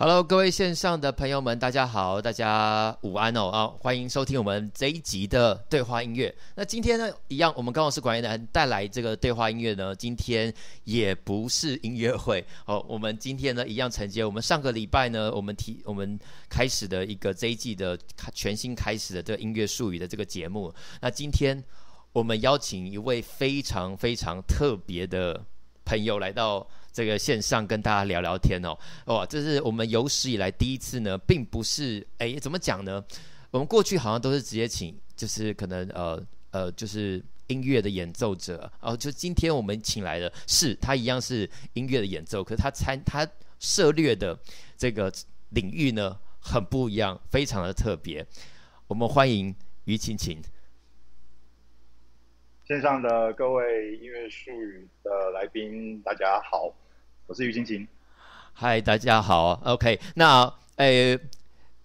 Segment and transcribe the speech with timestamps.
[0.00, 3.66] Hello，各位线上的朋友们，大家好，大家午安哦啊！
[3.80, 6.32] 欢迎收听我们这一集的对话音乐。
[6.54, 12.78] 那今天呢，一样，我们刚好是管乐团带来这个对话音乐呢，今天也不是音乐会哦。
[12.88, 16.16] 我们今天呢，一样承接我们上个礼拜呢，我们提我们
[16.48, 17.98] 开始的一个这一季的
[18.32, 20.72] 全新开始的这个音乐术语的这个节目。
[21.00, 21.60] 那今天
[22.12, 25.44] 我们邀请一位非常非常特别的
[25.84, 26.64] 朋友来到。
[26.92, 28.76] 这个线上跟大家聊聊天哦，
[29.06, 33.02] 哇，这是我们有史以来第一次呢，并不是哎，怎么讲呢？
[33.50, 36.20] 我们过去好像都是直接请，就是可能呃
[36.50, 43.26] 呃，就是音乐的演奏者哦，就今天我们请来的是他一样是音乐的演奏，可是他参他
[43.58, 44.38] 涉猎的
[44.76, 45.12] 这个
[45.50, 48.26] 领域呢很不一样，非常的特别。
[48.86, 50.42] 我们欢迎于晴晴。
[52.68, 56.70] 线上的各位音乐术语的来宾，大家好。
[57.26, 57.88] 我是于晴晴，
[58.52, 61.18] 嗨，大家好，OK，那诶，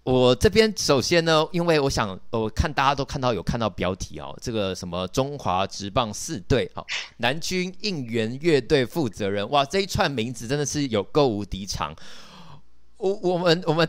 [0.04, 11.96] 我这边首先呢，因为我想，我看大家都看到有看到标题哦，这个什么中华职棒四队，好，南军应援乐队负责人，哇，这一串名字真的是有够无敌长。
[13.04, 13.86] 我我们我们，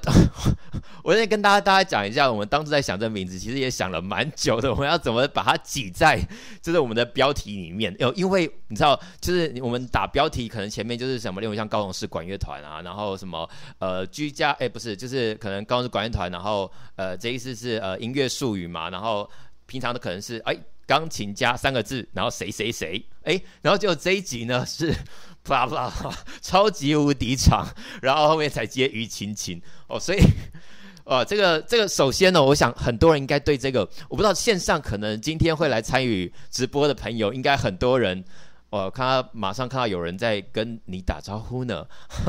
[1.04, 4.68] 我先跟大家大家讲一下，我们当初在想这名字，其实也想了蛮久的。
[4.68, 6.20] 我们要怎么把它挤在
[6.60, 7.94] 就是我们的标题里面？
[8.00, 13.48] 有因为你知道，就是我们打标题，可能前面就是什么，例如像高雄市管乐团啊，然后什么
[13.78, 19.30] 呃居家，哎不是，就是可能高雄市管乐团，然后呃这意思是呃音乐术语嘛，然后
[19.66, 24.92] 平常的可能是哎钢琴家三个字，然后谁谁谁，哎，然后就这一集呢是。
[25.44, 25.92] 啪啪，
[26.40, 27.66] 超级无敌长，
[28.00, 30.18] 然后后面才接于晴晴哦，所以，
[31.04, 38.24] 哦，这个这个，首先呢，我想很多人应该对这个，我不知道线上可能今天会来参与直播的朋友，应该很多人，
[38.70, 41.86] 我看他马上看到有人在跟你打招呼呢，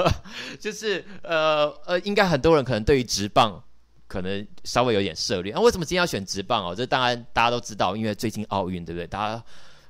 [0.59, 3.63] 就是呃呃，应该很多人可能对于直棒
[4.07, 6.75] 可能稍微有点涉猎，那、啊、为什么今天要选直棒哦？
[6.75, 9.07] 这当然大家都知道，因为最近奥运，对不对？
[9.07, 9.43] 大家。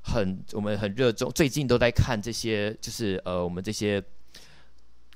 [0.06, 4.02] 很，我们很热衷，最近都在看这些，就是呃，我们这些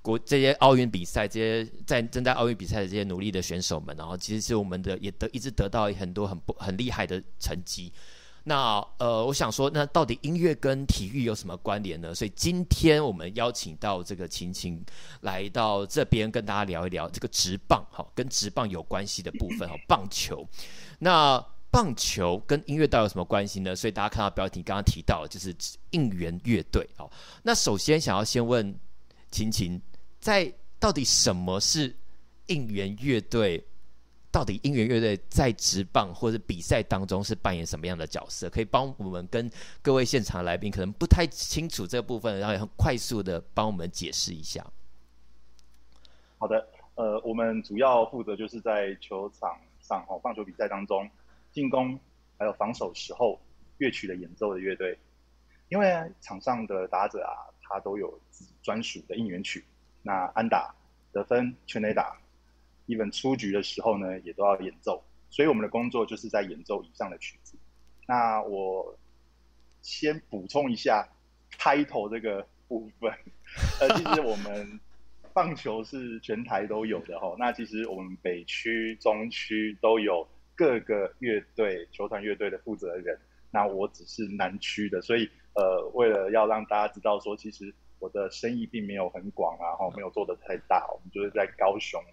[0.02, 7.94] 国这些奥运比赛，这些在正在奥运比赛的这些努力的选手们，然后其实是我们的也得一直得到很多很不很厉害的成绩。
[8.46, 12.16] 那呃，我想说，那到底音乐跟体育有什么关联呢？
[12.16, 14.84] 所以今天我们邀请到这个晴晴
[15.22, 20.48] 来到这边跟大家聊一聊这个直棒，哈，跟直棒有关系的部分，哈，棒球。
[21.00, 23.76] 那棒球跟音乐到底有什么关系呢？
[23.76, 25.56] 所以大家看到标题，刚刚提到就是
[25.92, 26.90] 应援乐队。
[26.98, 27.12] 好，
[27.44, 28.74] 那首先想要先问
[29.32, 29.82] 晴晴，
[30.20, 31.96] 在到底什么是
[32.48, 33.66] 应援乐队？
[34.32, 38.48] 到底应援乐队在职棒或者比赛当中是扮演什么样的角色？
[38.48, 39.50] 可以帮我们跟
[39.82, 44.64] 各位现场来宾可能不太清楚这部分，然后也很快速的帮我们解释一下。
[46.38, 46.64] 好的，
[46.94, 51.10] 呃，我们主要负责就是在球场上哦，棒球比赛当中。
[51.52, 52.00] 进攻
[52.38, 53.40] 还有防守时候
[53.80, 54.98] 乐曲的演奏的乐队，
[55.70, 59.64] 因为场上的打者啊，他都有自己专属的应援曲。
[60.02, 60.74] 那安打、
[61.12, 62.18] 得分、全垒打
[62.88, 65.04] ，even 出局的时候呢，也都要演奏。
[65.30, 67.58] 所以我们的工作就是在演奏以上的曲子。
[68.08, 68.98] 那我
[69.82, 71.08] 先补充一下
[71.58, 73.12] 开头这个部分。
[73.80, 74.80] 呃，其实我们
[75.34, 77.36] 棒球是全台都有的齁。
[77.38, 80.28] 那其实我们北区、中区都有。
[80.60, 83.18] 各个乐队、球团乐队的负责人，
[83.50, 92.04] 那我只是南区的，所以呃，为了要让大家知道说，其实我的生意并没有很广啊，然后没有做得太大，我们就是在高雄、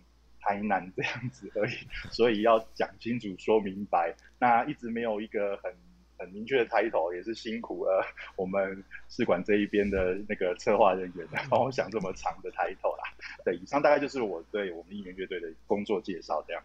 [0.40, 1.72] 台南这样子而已，
[2.14, 4.14] 所以要讲清楚、说明白。
[4.38, 5.74] 那一直没有一个很
[6.16, 13.02] 很明确的 title，也是辛苦了我们市管这一边的那个策划人员，帮我想这么长的 title 啦。
[13.44, 16.62] 对，以上大概就是我对我们应援乐队的工作介绍，这样。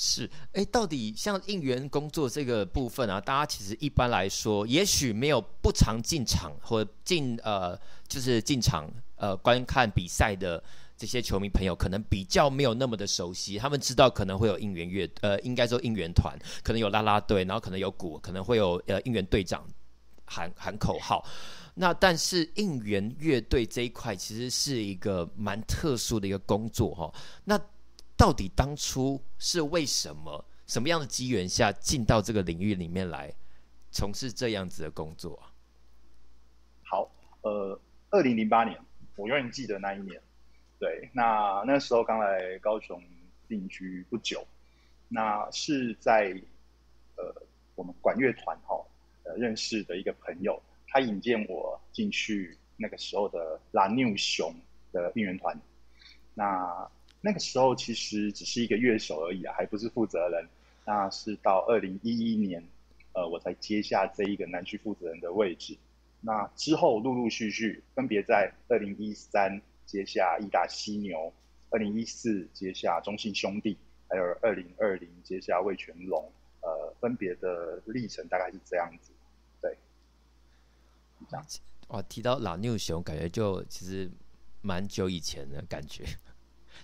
[0.00, 7.76] 是，哎，到底像应援工作这个部分啊，大家其实一般来说，也许没有不常进场或进呃，
[8.06, 10.62] 就是进场呃观看比赛的
[10.96, 13.58] 这些球迷朋友，可能比较没有那么的熟悉。
[13.58, 19.66] 他们知道可能会有应援乐，呃，应该说应援团，可能有啦啦队，然后可能有鼓，可能会有呃应援队长
[20.24, 21.26] 喊喊口号。
[21.74, 27.14] 那但是应援乐队这一块，其实是一个蛮特殊的一个工作哈、哦。
[27.42, 27.60] 那
[28.18, 30.44] 到底当初是为什么？
[30.66, 33.32] 什么样的机缘下进到这个领域里面来
[33.90, 35.42] 从事这样子的工作？
[36.82, 37.10] 好，
[37.40, 37.80] 呃，
[38.10, 38.78] 二零零八年，
[39.16, 40.20] 我永远记得那一年。
[40.78, 43.02] 对，那那时候刚来高雄
[43.48, 44.46] 定居不久，
[45.08, 46.38] 那是在
[47.16, 47.34] 呃
[47.74, 48.76] 我们管乐团哈
[49.24, 54.54] 呃认识的一个朋友，他引荐我进去那个时候的蓝牛熊
[54.92, 55.58] 的应援团。
[56.34, 60.48] 那那个时候其实只是一个乐手而已啊，还不是负责人。
[60.84, 62.66] 那是到二零一一年，
[63.12, 65.76] 呃，我才接下这一个南区负责人的位置。
[66.20, 71.32] 那之后陆陆续续分别在二零一三接下义大犀牛，
[71.70, 73.76] 二零一四接下中信兄弟，
[74.08, 76.32] 还有二零二零接下味全龙，
[76.62, 79.12] 呃，分别的历程大概是这样子。
[79.60, 79.76] 对，
[81.28, 81.60] 这样子。
[81.88, 84.10] 哇，提到老牛熊，感觉就其实
[84.62, 86.04] 蛮久以前的感觉。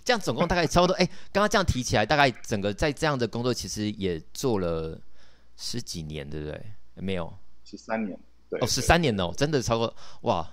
[0.03, 4.99] 这样总共大概差不多，哎，刚刚这样提起来，大概整个在这样的工作其实也做了
[5.55, 6.61] 十几年，对不对？
[6.95, 7.31] 没有，
[7.63, 8.17] 十三年，
[8.49, 10.47] 对，哦，十三年哦，真的超过，哇，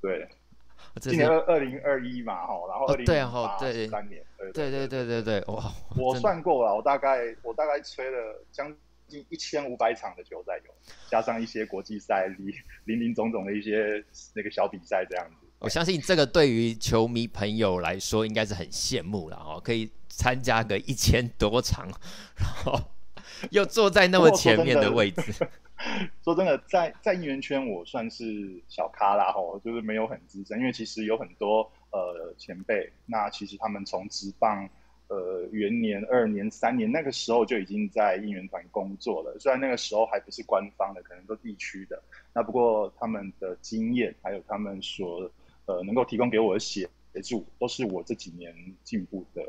[0.00, 0.28] 对，
[1.00, 4.22] 今年二二零二一嘛，哈，然后二零对啊，对，十三年，
[4.54, 5.40] 对对对对对。
[5.40, 8.74] 对，哇，我算过了，我大概我大概吹了将
[9.06, 10.74] 近一千五百场的球赛有，
[11.10, 14.02] 加上一些国际赛、零零零总总的一些
[14.34, 15.45] 那个小比赛这样子。
[15.58, 21.88] 我相信这个对于球迷朋友来说应该是很羡慕了哦，可以参加个一千多场，
[22.36, 22.78] 然后
[23.50, 25.32] 又坐在那么前面的位置。
[26.22, 34.68] 说真的，在在应援圈我算是小咖啦吼，就是没有很资深，因为其实有很多呃前辈，那其实他们从职棒
[35.08, 42.02] 呃元年、二年、三年那个时候就已经在应援团工作了，虽然那个时候还不是官方的，可能都地区的，
[42.34, 45.30] 那不过他们的经验还有他们所。
[45.66, 46.88] 呃，能够提供给我的协
[47.22, 48.54] 助，都是我这几年
[48.84, 49.42] 进步的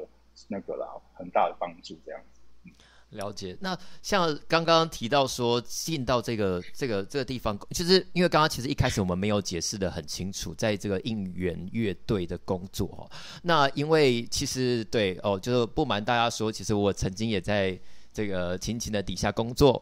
[0.48, 1.98] 那个啦，很大的帮助。
[2.06, 2.72] 这样子，
[3.12, 3.56] 了解。
[3.62, 13.10] 那像刚刚提到说进到这个这个这个地方，就是因为刚刚其实一开始我们没有解释得很清楚，在这个应援乐队的工作哦。
[13.44, 17.80] 那因为其实对哦，就是不瞒大家说，其实我曾经也在
[18.12, 19.80] 这个晴晴的底下工作，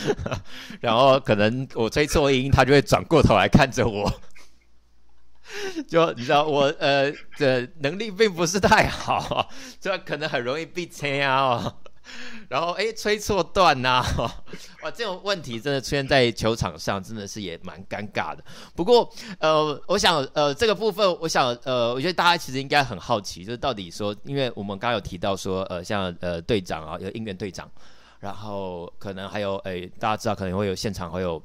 [0.80, 4.10] 然后可能我吹错音，他就会转过头来看着我。
[5.88, 9.48] 就你知道我呃的能力并不是太好，
[9.80, 11.74] 就可能很容易被吹啊，哦，
[12.48, 14.02] 然后哎吹错段呐，
[14.82, 18.44] 哇这种问题真的出现在球场上，真的是也蛮尴尬的。
[18.74, 27.70] 不过呃，我想呃这个部分，我想呃，我觉得大家其实应该很好奇，就是到底说，因为我们刚刚有提到说呃像呃队长啊，有应援队长，
[28.20, 31.42] 然后可能还有哎大家知道可能会有现场会有。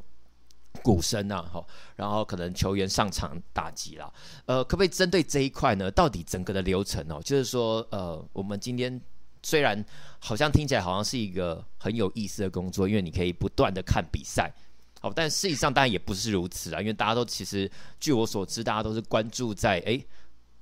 [0.84, 4.12] 鼓声啊，好，然后可能球员上场打击啦，
[4.46, 5.90] 呃，可不可以针对这一块呢？
[5.92, 9.02] 到底整个的流程哦，就是说，呃，我们今天
[9.44, 9.84] 虽然
[10.20, 14.54] 好像听起来好像是一个很有意思的工作，因为你可以不断的看比赛，
[15.02, 19.82] 好，但事实上当然也不是如此啊，因为大家都其实据我所知，大家都是关注在哎。
[19.86, 20.08] 诶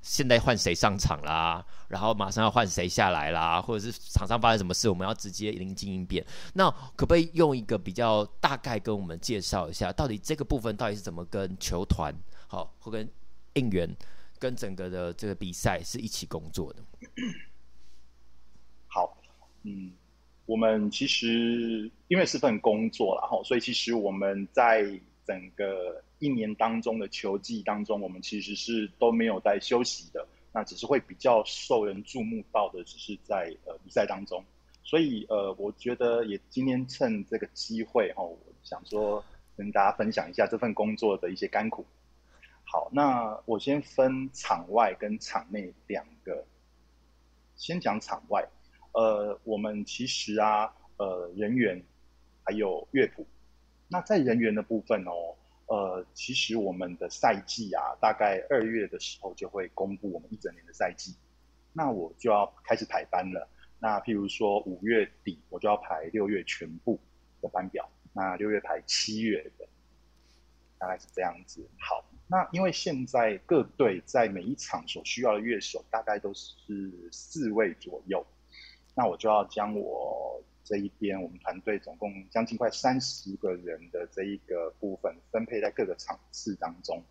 [0.03, 1.65] 现在换谁上场啦？
[1.87, 3.61] 然后马上要换谁下来啦？
[3.61, 6.23] 或者是场上发生什么事，我们要直接临机应变。
[6.53, 12.13] 那可不可以用一个比较大概跟我们介绍一下，到底这个部分到底是怎么跟球团
[12.47, 13.09] 好，或跟
[13.53, 13.89] 应援
[14.37, 16.83] 跟整个的这个比赛是一起工作的？
[18.87, 19.17] 好，
[19.63, 19.91] 嗯，
[20.45, 24.99] 我们其实因为是份工作啦，哈，所以其实我们在。
[25.25, 34.43] 整个一年当中的球季当中，我们其实是都没有在休息的，那只是会比较受人注目到的，只是在呃比赛当中。
[34.83, 39.23] 所以呃，我觉得也今天趁这个机会哈，我想说
[39.55, 41.85] 跟大家分享一下这份工作的一些甘苦。
[42.65, 46.45] 好，那我先分场外跟场内两个，
[47.55, 48.47] 先讲场外。
[48.93, 51.81] 呃，我们其实啊，呃，人员
[52.43, 53.25] 还有乐谱。
[53.87, 55.35] 那在人员的部分哦，
[55.73, 61.15] 呃，其实我们的赛季啊，大概二月的时候就会公布我们一整年的赛季，
[61.73, 63.49] 那我就要开始排班了。
[63.79, 66.99] 那譬如说五月底，我就要排六月全部
[67.41, 69.65] 的班表，那六月排七月的，
[70.77, 71.67] 大概是这样子。
[71.79, 78.23] 好，那因为现在各队在每一场所需要的乐手大概都是四位左右，
[78.93, 80.39] 那我就要将我。
[80.63, 87.03] 这一边，我们团队总共将近快三十个人的这一个部分分配在各个场次当中，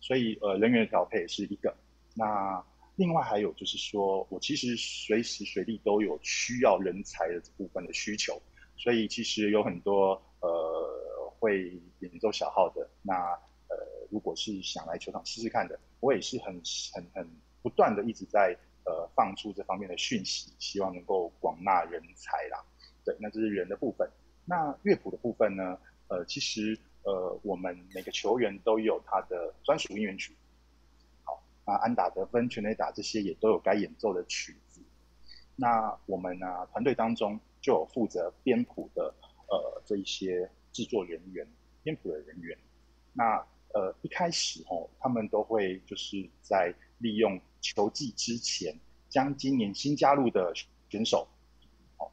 [0.00, 1.74] 所以呃人员调配是一个。
[2.14, 2.64] 那
[2.96, 8.40] 另外还有就是说，我其实随时随地都有需要人才的这部分的需求，
[8.76, 13.14] 所以其实有很多呃会演奏小号的，那
[13.68, 13.76] 呃
[14.10, 16.62] 如果是想来球场试试看的，我也是很
[16.94, 17.28] 很很
[17.62, 22.64] 不断的一直在呃放出这方面的讯息，希望能够广纳人才啦。
[23.04, 24.08] 对，那这是人的部分。
[24.44, 25.78] 那乐谱的部分呢？
[26.08, 30.34] 呃，其实呃，我们每个球员都有他的专属应援曲。
[31.22, 34.80] 好，那安打得分、全垒打这些也都有该演奏的曲子。
[35.56, 39.14] 那我们呢、团队当中就有负责编谱的
[39.48, 41.46] 呃这一些制作人员、
[41.82, 42.56] 编谱的人员。
[43.12, 43.36] 那
[43.72, 48.74] 呃一开始哦，他们都会就是在利用球季之前。
[49.10, 50.52] 将今年新加入的
[50.88, 51.28] 选手，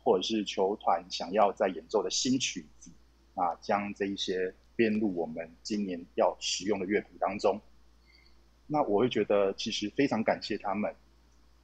[0.03, 2.91] 或者是球团想要在演奏的新曲子，
[3.35, 7.59] 啊，将这一些编入我们今年要使用的乐谱当中。
[8.67, 10.95] 那我会觉得其实非常感谢他们，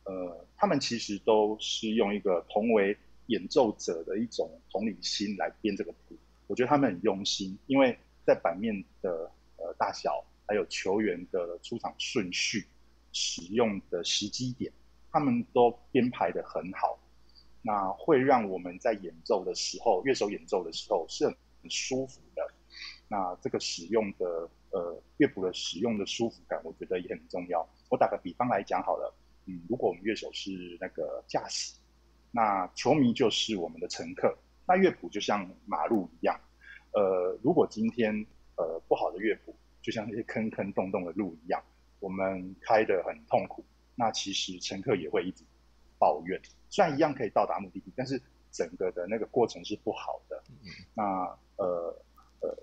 [0.04, 6.16] 呃，他们其实都是用一个同为演奏者的一种同理心来编这个谱。
[6.48, 12.66] 我觉得他们很用心，因为在版面的呃大小，还有球员的出场顺序、
[13.12, 14.72] 使用的时机点。
[15.10, 17.00] 他们都编排得很好，
[17.68, 22.42] 那会让我们在演奏的时候，乐手演奏的时候是很舒服的。
[23.10, 27.68] 那这个使用的呃乐谱的使用的舒服感，我觉得也很重要。
[27.90, 29.14] 我打个比方来讲好了，
[29.48, 31.76] 嗯，如果我们乐手是那个驾驶，
[32.32, 34.34] 那球迷就是我们的乘客，
[34.66, 36.40] 那乐谱就像马路一样，
[36.94, 41.62] 呃，如果今天呃不好的乐谱，就像那些坑坑洞洞的路一样，
[42.00, 43.66] 我们开得很痛苦。
[43.94, 45.44] 那其实乘客也会一直
[46.00, 46.40] 抱怨，
[46.70, 50.44] 虽然一样可以到达目的地，但是整个的那个过程是不好的。
[50.94, 51.04] 那
[51.58, 51.96] 呃
[52.42, 52.58] 呃，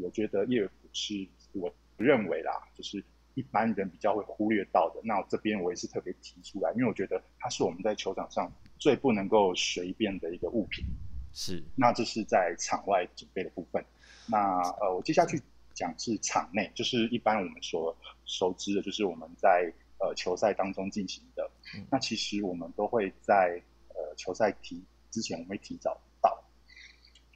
[0.00, 5.00] 我觉得乐谱是我认为啦，就是一般人比较会忽略到的。
[5.04, 10.84] 那我这边我也是特别提出来，因为我觉得它是我们在球场上最不能够随便的一个物品。
[11.32, 11.62] 是。
[11.76, 13.84] 那这是在场外准备的部分。
[14.26, 15.40] 那呃，我接下去
[15.72, 19.72] 讲是场内，就是一般我们所熟知的，就是我们在。
[20.04, 21.48] 呃，球赛当中进行的，
[21.90, 26.42] 那其实我们都会在呃球赛提之前，我们会提早到。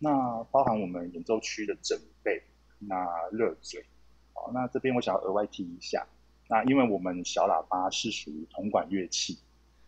[0.00, 2.42] 那包含我们演奏区的准备，
[2.78, 3.84] 那热嘴，
[4.34, 6.06] 好，那这边我想要额外提一下，
[6.48, 9.38] 那因为我们小喇叭是属于铜管乐器，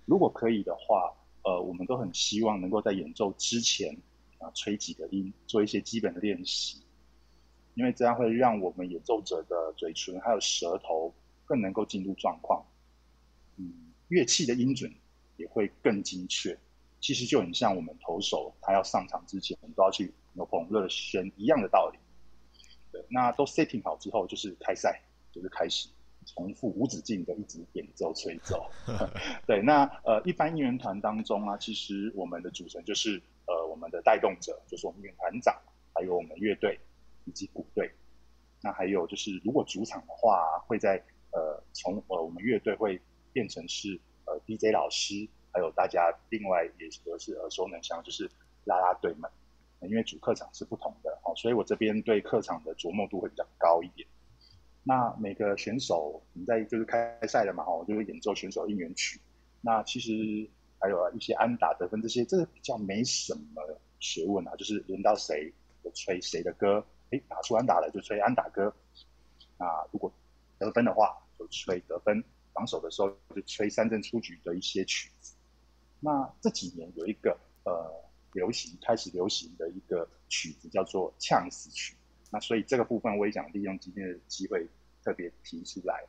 [0.06, 3.96] 如果可以的话，呃，我们都很希望能够在演奏之前
[4.38, 6.82] 啊、吹几个音，做一些基本的练习，
[7.74, 11.12] 因为这样会让我们演奏者的嘴唇还有舌头。
[11.48, 12.62] 更能够进入状况，
[14.08, 14.92] 乐器的音准
[15.36, 16.58] 也会更精确。
[17.00, 21.98] 其实就很像我们投手他要上场之前，我们都要去牛棚热身一样的道理。
[22.90, 25.00] 对，那都 setting 好之后，就是开赛，
[25.30, 25.88] 就是开始
[26.26, 28.68] 重复无止境的一直演奏吹奏。
[29.46, 35.54] 对，那呃，一般应援团当中啊，其实我们的组成就是呃，我们的带动者就是我们应援团长，
[35.94, 36.80] 还有我们乐队
[37.26, 37.88] 以及鼓队。
[38.60, 41.00] 那还有就是，如果主场的话，会在
[41.30, 43.00] 呃，从呃我们乐队会
[43.38, 48.28] 变成是呃 DJ 老师，还有大家另外也都是耳熟能详，就是
[48.64, 49.30] 啦啦队们，
[49.82, 54.08] 因为主客场是不同的哦，所以我这边对客场的琢磨度会比较高一点。
[54.82, 59.20] 那每个选手，你在就是开赛了嘛，哦，就会演奏选手应援曲。
[59.60, 60.10] 那其实
[60.80, 63.62] 还有一些安打得分这些，这个比较没什么
[64.00, 65.54] 学问啊，就是轮到谁
[65.84, 68.74] 就吹谁的歌，诶，打出安打了就吹安打歌。
[69.56, 70.12] 那如果
[70.58, 72.20] 得分的话，就吹得分；
[72.58, 75.32] 防守的时候，就吹三振出局的一些曲子。
[76.00, 77.88] 那这几年有一个呃
[78.32, 81.94] 流行，开始流行的一个曲子叫做呛死曲。
[82.32, 84.66] 那所以这个部分我也想利用今天的机会
[85.04, 86.04] 特别提出来。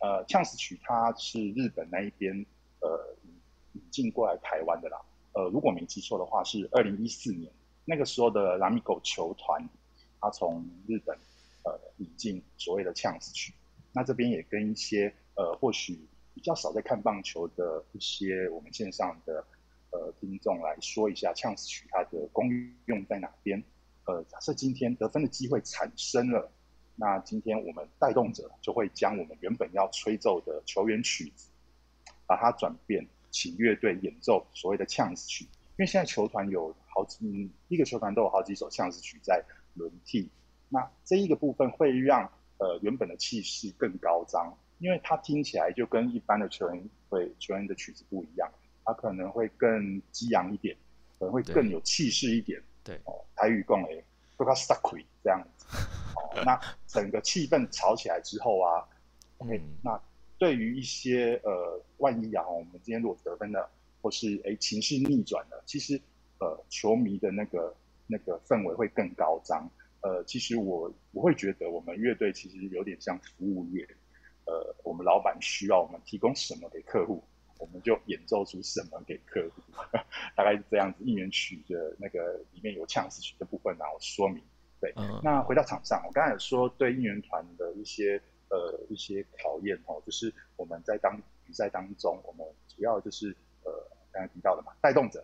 [0.00, 2.32] 呃，呛死曲它是日本那一边
[2.80, 3.16] 呃
[3.72, 5.00] 引进过来台湾的啦。
[5.32, 7.52] 呃，如果没记错的话，是二零一四年
[7.84, 9.68] 那个时候的拉米狗球团，
[10.20, 11.18] 他从日本
[11.64, 13.52] 呃引进所谓的呛死曲。
[13.92, 15.96] 那这边也跟一些呃，或许
[16.34, 19.44] 比较少在看棒球的一些我们线上的
[19.90, 22.50] 呃听众来说一下，呛死曲它的功
[22.86, 23.62] 用在哪边？
[24.06, 26.50] 呃，假设今天得分的机会产生了，
[26.96, 31.50] 那今天我们带动者就会将我们原本要吹奏的球员曲子，
[32.26, 35.44] 把它转变，请乐队演奏所谓的呛死曲。
[35.44, 40.28] 因为现在球团有好几，嗯，一个球团都有好几首呛死曲在轮替，
[40.68, 42.28] 那这一个部分会让。
[42.60, 48.50] 呃，原本的气势更高张，因为它听起来就跟一般的球员会球员的曲子不一样，
[48.84, 50.76] 它可能会更激昂一点，
[51.18, 52.60] 可能会更有气势一点。
[52.84, 54.04] 对，哦，台语共诶，
[54.36, 55.66] 都较煞气这样子。
[56.16, 58.86] 哦，那整个气氛吵起来之后啊
[59.38, 60.00] ，OK，那
[60.38, 63.68] 对于一些呃，万一啊，我们今天如果得分了，
[64.00, 66.00] 或是诶情绪逆转了，其实
[66.38, 67.74] 呃，球迷的那个
[68.06, 69.68] 那个氛围会更高涨。
[70.00, 73.86] 呃，其实我我会觉得我们乐队其实有点像服务业，
[74.48, 77.22] 呃，我们老板需要我们提供什么给客户，
[77.58, 79.60] 我们就演奏出什么给客户，
[80.34, 81.04] 大概是这样子。
[81.04, 84.42] 应援曲的那个里面有呛死曲的部分然后说明。
[84.80, 93.72] 对，嗯、那回到场上，我刚才有说对应援团的一些呃一些考验哦，就是我们在当比赛当中，我们主要就是呃
[94.10, 95.22] 刚才提到的嘛，带动者、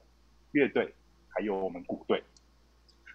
[0.50, 0.92] 乐队
[1.28, 2.22] 还有我们鼓队。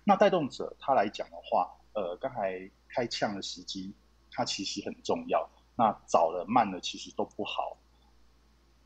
[0.05, 3.93] 那带动者他来讲的话，呃，刚才开呛的时机，
[4.31, 5.47] 它其实很重要。
[5.79, 7.77] 那早了慢了其实都不好。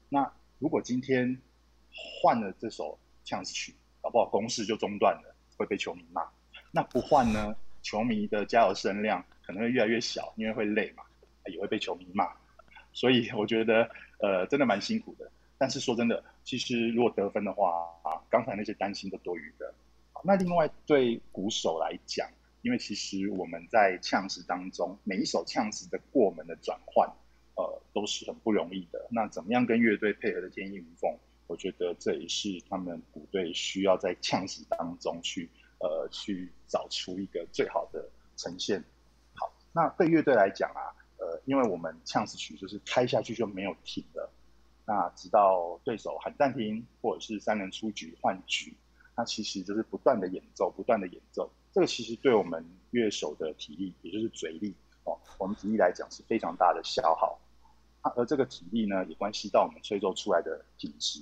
[0.10, 1.42] 那如果今天
[1.90, 6.24] 换了这首呛死曲，搞不好攻势就中断了，会被球迷骂。
[6.70, 7.56] 那不换呢？
[7.82, 11.04] 球迷的加油声量可能会越来越小，因为会累嘛，
[11.48, 12.32] 也会被球迷骂。
[12.94, 15.32] 所以我觉得，呃，真的蛮辛苦的。
[15.58, 17.72] 但是说真的，其实如果得分的话
[18.04, 19.74] 啊，刚才那些担心都多余的。
[20.24, 22.30] 那另外对鼓手来讲，
[22.64, 27.08] 因为其实我们在呛时当中，每一首呛时的过门的转换，
[27.56, 29.06] 呃，都是很不容易的。
[29.12, 31.16] 那怎么样跟乐队配合的天衣无缝？
[31.46, 35.48] 我觉得这也是他们鼓队需要在呛时当中去，
[35.80, 38.84] 呃，去找出一个最好的呈现。
[39.36, 40.82] 好，那对乐队来讲啊。
[41.20, 44.30] 呃，因为我们呛死曲就是开下去就没有停了，
[44.86, 48.76] 那直到对手喊暂停，或者是三人出局换局，
[49.16, 51.50] 那其实就是不断的演奏，不断的演奏。
[51.74, 57.40] 这个其实对我们乐手的体力，也就是嘴力哦，我们体力来讲是非常大的消耗。
[58.16, 61.22] 而这个体力呢，也关系到我们吹奏出来的品质。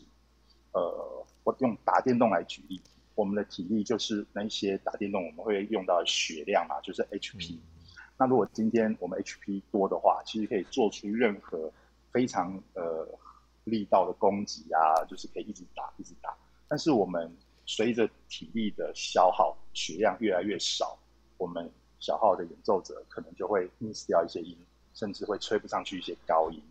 [0.74, 2.82] 呃，我用打电动来举例，
[3.16, 7.56] 我们的体力就是那些打电动我们会用到的血量嘛，就是 HP。
[7.56, 7.60] 嗯
[8.18, 11.72] 那如果今天我们 HP 多的话，其实可以做出任何
[12.12, 13.08] 非常呃
[13.64, 16.32] 力道的攻击啊，就是可以一直打一直打。
[16.68, 17.36] 但是我们
[17.74, 20.98] 随着体力的消耗，血量越来越少，
[21.38, 24.58] 我们小号的演奏者可能就会 miss 掉一些音，
[24.94, 26.62] 甚至会吹不上去一些高音。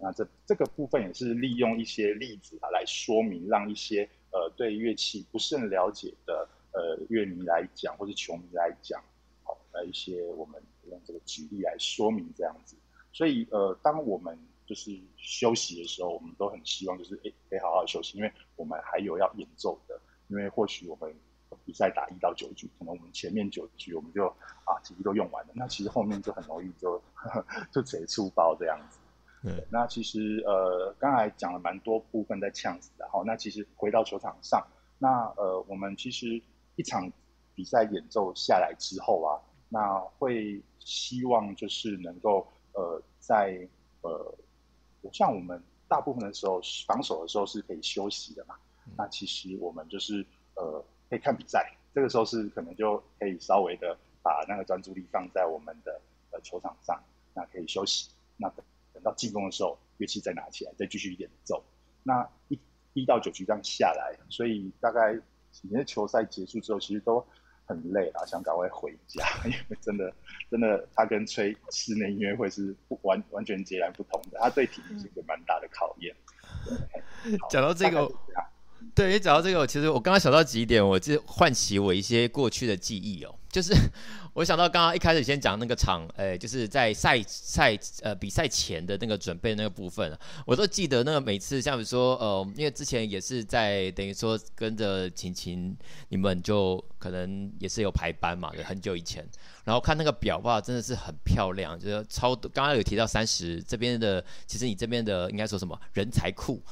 [0.00, 9.02] 那这这个部分也是利用一些例子啊来说明，让一些呃对乐器不是很了解的呃乐迷来讲，或是球迷来讲，
[9.42, 10.62] 好，来一些我们。
[10.88, 12.76] 用这个举例来说明这样子，
[13.12, 20.00] 所以呃，当我们就是休息的时候，我们都很希望就是诶，可以好好休息，因为我们还有要演奏的。
[20.28, 21.14] 因为或许我们
[21.64, 24.26] 比赛打一到九局，可能我们前面九局我们就
[24.64, 28.98] 啊体力都用完了，那其实后面就很容易就呵呵 就直接出包这样子。
[29.42, 34.66] 对，那其实呃刚才讲了蛮多部分在呛死的，哈，那其实回到球场上，
[34.98, 36.42] 那呃我们其实
[36.76, 37.10] 一场
[37.54, 39.40] 比赛演奏下来之后啊。
[39.68, 43.68] 那会希望就是能够呃在
[44.02, 44.32] 呃，
[45.12, 48.54] 像我们大部分的时候防守的时候是可以休息的嘛。
[48.96, 57.02] 那其实我们就是呃可以看比赛，这个时候是可能就可以稍微的把那个专注力放在我们的呃球场上，
[57.34, 58.10] 那可以休息。
[58.36, 61.64] 那等等到进攻的时候，乐器再拿起来再继续演奏。
[62.02, 62.58] 那一
[62.92, 65.14] 一到九局这样下来，所以大概
[65.50, 67.24] 几年的球赛结束之后，其实都。
[67.68, 70.14] 很累了，想赶快回家， 因为真的，
[70.48, 76.14] 真的，他跟吹室内音乐会是不完完全截然不同的，他对体力是一个蛮大的考验。
[77.50, 78.08] 讲到这个，
[78.94, 83.74] 对，你讲到这个，其实我刚刚想到几点，我就唤起我一些过去的记忆哦，就是。
[84.36, 95.74] 我想到刚刚一开始先讲那个场，诶、就是在赛赛呃比赛前的那个准备那个部分，我都记得那个每次像比如说呃，因为之前也是在等于说跟着晴晴
[96.10, 99.26] 你们就可能也是有排班嘛，就很久以前，
[99.64, 102.50] 然后看那个表哇，真的是很漂亮，就是超多。
[102.52, 106.62] 刚刚有提到三十这边的，其实你这边的应该说什么人才库，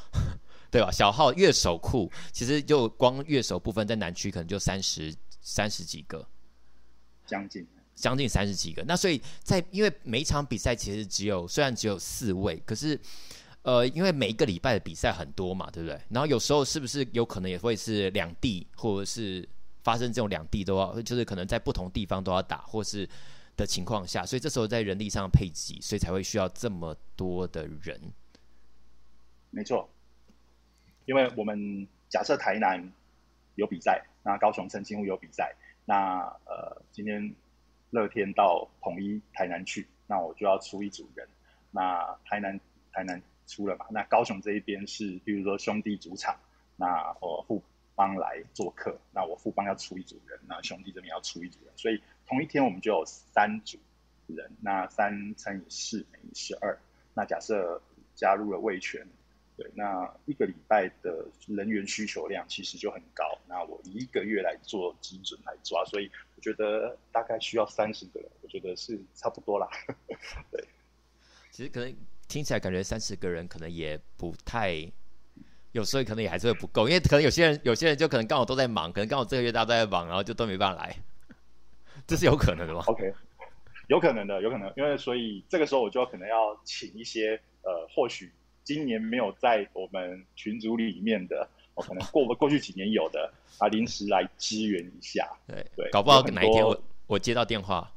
[0.75, 0.91] 对吧？
[0.91, 6.27] 小号乐手库，其实就光乐手部分在南区可能就三十三十几个。
[7.25, 12.99] 将近将近三十几个，那所以在因为每一场比赛其实只有虽然只有四位，可是
[13.63, 15.97] 呃，因为每一个礼拜的比赛很多嘛，对不对？
[16.09, 19.49] 然后有时候是不是有可能也会是两地，或者是
[19.85, 23.09] 发生这种两地都要，就是可能在不同地方都要打，或是
[23.57, 28.01] 的情况下，所以这时候在人力上配给，所以才会需要这么多的人。
[29.51, 29.89] 没错，
[31.07, 32.93] 因为我们假设台南
[33.57, 35.55] 有比赛，那高雄澄清湖有比赛。
[35.85, 37.35] 那呃，今天
[37.91, 41.29] 乐天到统一台南去，那我就要出一组人。
[41.71, 42.59] 那台南
[42.91, 43.85] 台南出了嘛？
[43.91, 46.39] 那高雄这一边是，比如说兄弟主场，
[46.77, 47.63] 那我副
[47.95, 53.79] 帮来做客，那我副帮要出一组人，那兄弟这边要出一组人，所以同一天我们就有三组
[54.27, 54.51] 人。
[54.63, 56.79] 那三乘以四等于十二。
[57.13, 57.83] 那假设
[58.15, 59.07] 加入了味全。
[59.57, 63.25] 对，那一个礼拜的人员需求量其实就很高。
[63.47, 69.69] 那我一个月来做基准来抓，所以我觉得大概需要三十个人，我觉得是差不多啦。
[70.51, 70.65] 对，
[71.53, 71.95] 其实可能
[72.27, 74.91] 听起来感觉三十个人可能也不太，
[75.71, 80.97] 有时候可能也还是会不够，因为可能有些人有些人就可能刚好都在忙，可能刚好这个月大家都在忙，然后就都没办法来，
[82.09, 83.15] 这是有可能的吗？OK，
[83.87, 88.33] 有可能的，有可能，因为所以这个时候我就可能要请一些呃，或许。
[88.65, 95.29] 今年没有在我们群组里面的，我可能过 过去几年有的啊，临时来支援一下。
[95.47, 97.93] 对对，搞不好哪一天我我接到电话，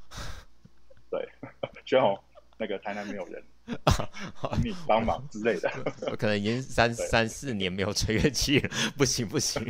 [1.09, 1.27] 对，
[1.85, 2.19] 宣宏
[2.57, 3.41] 那个台南没有人，
[4.63, 5.69] 你帮忙之类的。
[6.09, 9.61] 我可能已经三三四年没有吹乐器了，不 行不行。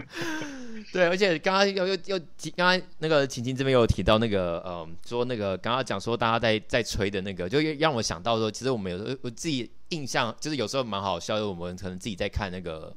[0.92, 12.94] 对，而且刚刚又又又提刚刚那个晴晴这边有提到那个，嗯，说那个刚刚讲说大家在在吹的那个，就让我想到说，其实我们有时候我自己印象就是有时候蛮好笑的，我们可能自己在看那个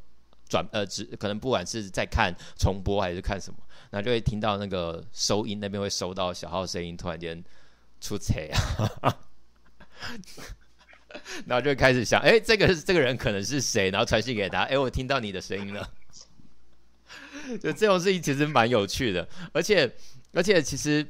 [0.49, 3.57] 转呃，只可能不管是在看重播还是看什么，
[3.89, 7.41] 然后就会听到那个收音那边会收到小号声音，突然间
[8.01, 8.49] 出彩
[9.01, 9.15] 啊。
[11.47, 13.89] 然后就开始想，哎，这个这个人可能是谁？
[13.89, 15.89] 然后传讯给他，哎，我听到你的声音了。
[17.61, 19.91] 就这种事情其实蛮有趣的，而且
[20.33, 21.05] 而且其实，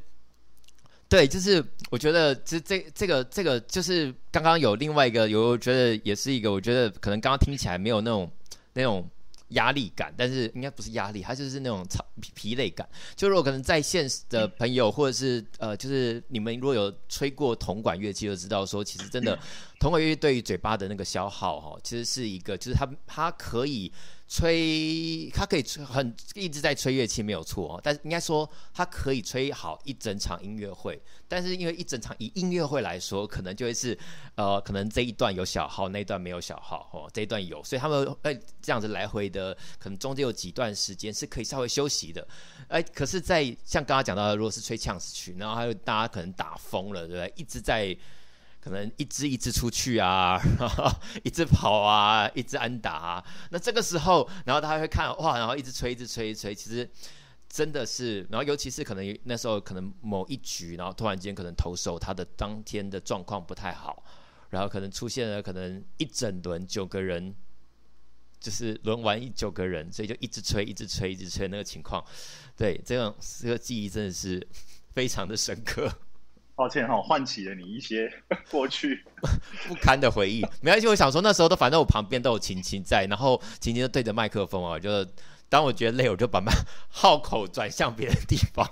[1.10, 8.32] 对，就是我觉得这这这个这个就是刚刚有另外一个有，觉得也是一个，我觉得可能刚刚听起来没有那种
[8.74, 9.10] 那种。
[9.50, 11.86] 压力感，但是应该不是压力，它就是那种
[12.20, 12.88] 疲疲累感。
[13.16, 19.38] 就如果可能在线的朋友，或者是呃，就是你们如果有吹过铜管乐器，就知道说，其实真的
[19.80, 23.92] 铜管乐器对于嘴巴的那个消耗，哈，其实是一个，就是它它可以。
[24.32, 31.02] 吹，他可以吹很一直在吹乐器没有错哦，但是应该说他可以吹好一整场音乐会。
[31.28, 33.98] 但是因为一整场以音乐会来说，可能就会是
[34.36, 42.28] 呃，可能这一段有小号，那一段没有小号哦，这一段有，所以他们会这样子来回的，可能中间有几段时间是可以稍微休息的。
[42.68, 47.34] 哎，可是，在像刚刚讲到的，如果是吹呛死曲，然后还有大家可能打疯了，对不对？
[47.36, 47.98] 一直在。
[48.60, 50.40] 可能一支一支出去啊，
[51.24, 53.26] 一直跑啊，一直安打啊。
[53.52, 56.54] 那这个时候，然后他会看哇，然后一直吹，一直吹，一直吹。
[56.54, 56.90] 其实
[57.48, 64.04] 真的是，然后尤其是可能那时候可能某一局，然后突然间可能投手他的当天的状况不太好，
[64.50, 67.34] 然后可能出现了可能一整轮九个人，
[68.40, 72.06] 就是轮完一九个人，所以就一直吹，一直吹，一直吹那个情况。
[72.56, 74.46] 对，这样这个记忆真的是
[74.92, 75.90] 非常的深刻。
[76.60, 78.12] 抱歉哈，唤起了你一些
[78.52, 79.02] 过去
[79.66, 80.42] 不堪的回忆。
[80.60, 84.90] 没关系，我想说那时候都反正我旁边都有晴晴在，然后晴晴就对着麦克风啊，就
[85.48, 86.52] 当我觉得累，我就把麦
[86.92, 88.70] 号口转向别的地方。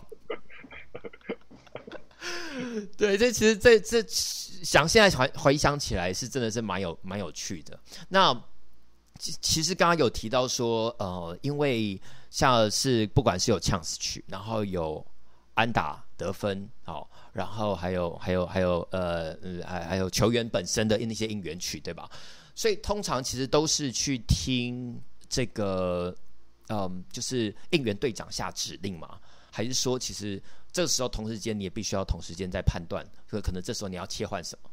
[2.97, 7.79] 对，这其实这这想现在回回想起来是真的是蛮有蛮有趣的。
[8.09, 8.33] 那
[9.17, 11.97] 其其实刚刚有提到说，呃，因为
[12.29, 15.05] 像是不管是有呛死曲，然后有
[15.53, 17.09] 安打得分，好。
[17.37, 22.09] 然后还有还有还有呃嗯还还有球员本身的那些应援曲对吧？
[22.55, 26.15] 所以通常其实都是去听这个
[26.69, 29.19] 嗯，就是应援队长下指令嘛？
[29.51, 34.69] 还是说其实这个时候同时间你也必须要同时间在判断，可可能这时候你要切换什么？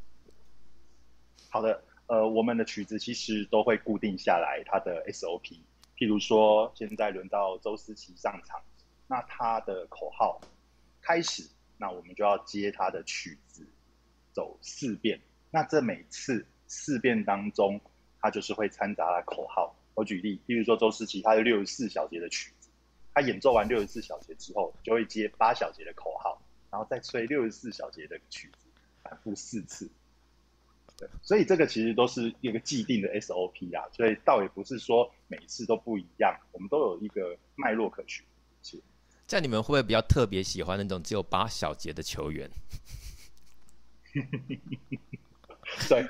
[1.50, 5.58] 好的，呃，我们的曲子其实都会固定下来它的 SOP，
[5.98, 8.58] 譬如说现在轮到周思齐上场，
[9.06, 10.40] 那他的口号
[11.02, 11.46] 开始。
[11.84, 13.62] 那我们就要接他的曲子，
[14.32, 15.20] 走四遍。
[15.50, 17.78] 那这每次四遍当中，
[18.22, 19.76] 他就是会掺杂了口号。
[19.92, 22.70] 我举例，比如说周思齐，他有六十四小节的曲子，
[23.12, 28.66] 他演奏完六十四小节之后，就会接八小节的口号，然后再吹六十四小节的曲子，
[29.02, 29.86] 反复四次。
[30.96, 38.24] 对，所以这个其实都是一个既定的 SOP 啊，所以倒也不是说每次都不一样，我们都有一个脉络可循。
[39.26, 42.48] 这样你们会不会比较特别喜欢那种只有八小节的球员？
[45.88, 46.04] 对，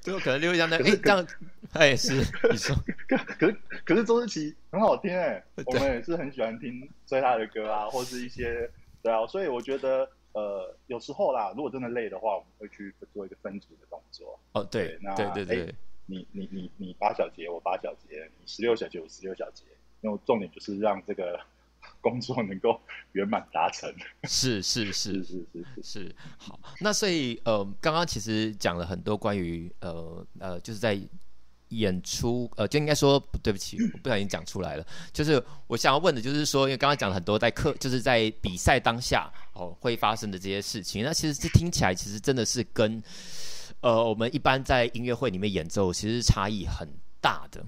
[0.00, 1.26] 最后可能就会这样，哎，这样，
[1.72, 2.14] 哎，是
[2.50, 2.76] 你说，
[3.08, 8.70] 可可是可是周思齐很好听哎，我们也是很喜欢听追他的歌啊，或是一些
[9.02, 14.38] 对啊，所以我觉得呃，有时候啦，如果真的累的话，我们会去做一个分组的动作。
[14.52, 15.74] 哦，对，对那对对对，
[16.06, 19.64] 你你你你八小节，我八小节，你十六小节，我十六小节。
[20.02, 21.40] 那重点就是让这个
[22.02, 22.78] 工作能够
[23.12, 23.90] 圆满达成。
[24.24, 26.16] 是是是是是是是。
[26.36, 31.00] 好，那所以呃，刚刚其实讲了很多关于呃呃，就是在
[31.68, 34.86] 演出呃，就应该说对不起，我不小心讲出来了。
[35.12, 41.02] 就是我想要问的，就是说，因为刚刚讲了很多在课，就是在比赛当下哦会发生的这些事情。
[41.02, 43.02] 那其实这听起来其实真的是跟
[43.80, 46.86] 呃我们一般在音乐会里面演奏其实差异很
[47.20, 47.64] 大的。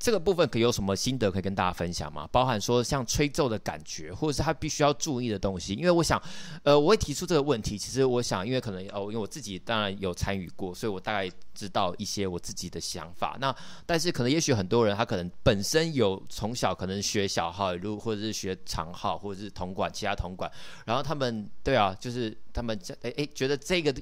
[0.00, 2.26] 这个部分可以有什么心得可以跟大家分享吗？
[2.32, 5.74] 包含说像吹奏的感觉，或者是他必须要注意的东西。
[5.74, 6.20] 因为我想，
[6.62, 7.76] 呃，我会提出这个问题。
[7.76, 13.36] 其实我想，因为可能哦，因为我自己当然有参与过，所以我大概知道一些我自己的想法。
[13.38, 20.50] 那但是可能也许很多人他可能本身有从小可能学小号，如或者是学长号，或者是铜管其他铜管，
[20.86, 23.94] 然后他们对啊，就是他们哎哎觉得这个。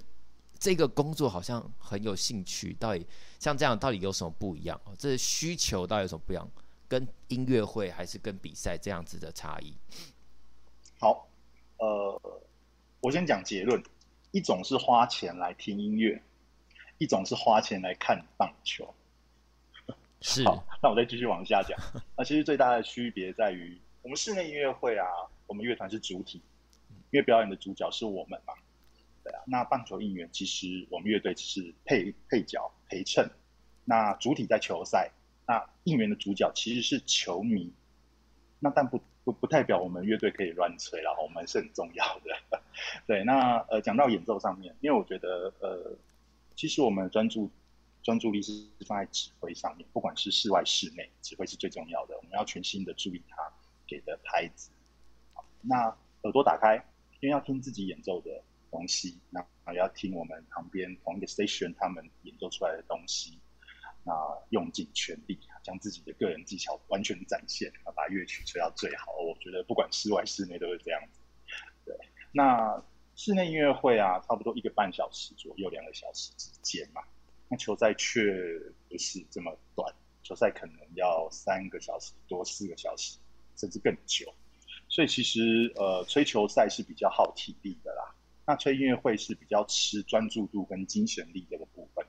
[0.58, 3.06] 这个工作好像很有兴趣，到底
[3.38, 4.80] 像这样到底有什么不一样？
[4.98, 6.48] 这需求到底有什么不一样？
[6.88, 9.74] 跟音乐会还是跟比赛这样子的差异？
[10.98, 11.28] 好，
[11.76, 12.20] 呃，
[13.00, 13.82] 我先讲结论。
[14.30, 16.22] 一种是花钱来听音乐，
[16.98, 18.94] 一种是花钱来看棒球。
[20.20, 21.78] 是，好，那我再继续往下讲。
[22.14, 25.06] 那其实最大的区别在于，我们室内音乐会啊，
[25.46, 26.42] 我们乐团是主体，
[27.10, 28.52] 因为表演的主角是我们嘛。
[29.46, 33.30] 那棒球应援其实我们乐队只是配配角陪衬，
[33.84, 35.10] 那主体在球赛，
[35.46, 37.72] 那应援的主角其实是球迷。
[38.60, 42.60] 那但不不不代表我们乐队可以乱吹啦，我们是很重要的。
[43.06, 45.96] 对，那呃讲到演奏上面，因为我觉得呃，
[46.56, 47.48] 其实我们专注
[48.02, 48.52] 专注力是
[48.86, 52.16] 放在指挥上面，不管是室外室内，指挥是最重要的。
[52.16, 53.36] 我们要全心的注意他
[53.86, 54.70] 给的拍子。
[55.60, 56.76] 那耳朵打开，
[57.20, 59.40] 因为要听自己演奏的东西，那
[59.72, 63.38] 也要听我们旁边同一个 station 他们演奏出来的东西。
[64.04, 64.14] 那
[64.50, 69.12] 用尽全力，将自己的个人技巧完全展现，把乐曲吹到最好。
[69.18, 71.20] 我觉得不管室外室内都是这样子。
[71.84, 71.94] 对，
[72.32, 72.82] 那
[73.16, 77.02] 室内音乐会啊，差不多一个半小时左右，两个小时之间嘛。
[77.48, 78.32] 那球赛却
[78.88, 83.18] 不是这么短，球赛可能要三个小时多，四个小时，
[83.56, 84.32] 甚至更久。
[84.88, 88.14] 所以其实呃，吹球赛是比较耗体力的啦。
[88.48, 92.06] 那吹音乐会是比较吃专注度跟精神力这个部分。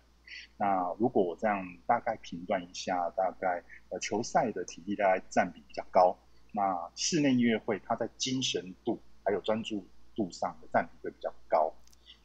[0.55, 6.17] 那如果我这样大概评断一下，大概呃球赛的体力大概占比比较高，
[6.53, 11.73] 那室内音乐会它在精神度还有专注度上的占比会比较高。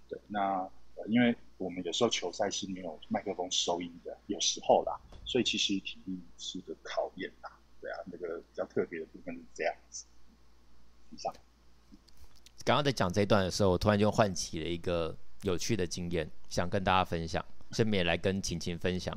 [0.09, 0.71] 对，那
[1.09, 7.49] 因为我们有时候球赛是没有麦克风收音的，有时候啦，所以其实体力是个考验呐。
[7.81, 10.07] 对啊，那个比较特别的部分是这样子。
[11.11, 11.35] 以上。
[12.65, 17.45] 刚刚在讲这一段的时候，我突然就唤起了一个有趣的经验，想跟大家分享。
[17.73, 19.13] 顺便来跟晴晴分享，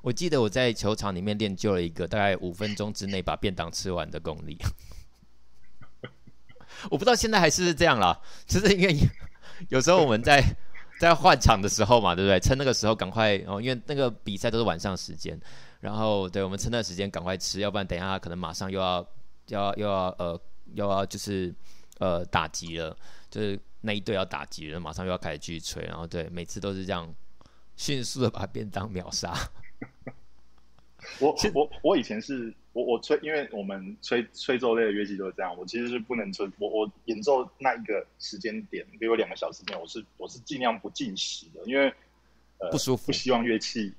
[0.00, 4.58] 我记得我在球场里面练就了一个大概五分钟之内把便当吃完的功力。
[6.90, 8.96] 我不知道现在还是这样啦，就是因为
[9.68, 10.42] 有时候我们在
[10.98, 12.40] 在换场的时候嘛，对不对？
[12.40, 15.40] 趁那个时候赶快哦，因为那个比赛都是晚上时间，
[15.78, 19.06] 然后对我们趁那时间赶快吃，要不然等一下可能马上又要
[19.46, 20.40] 又要又要呃
[20.74, 21.54] 又要就是
[22.02, 22.96] 呃打击了，
[23.30, 27.08] 就是那一队要打击了，马上又要开始继续吹，然后对，每次都是这样。
[27.74, 29.32] 迅速的把便当秒杀。
[31.18, 35.56] 我我我以前是我我吹，因为我们吹吹奏类的乐器都是这样。
[35.56, 41.92] 我其实是不能吹，我我演奏那一个时间点，比如两个小时内，我是我是尽量不进食的，因为
[42.58, 43.92] 呃不舒服，不希望乐器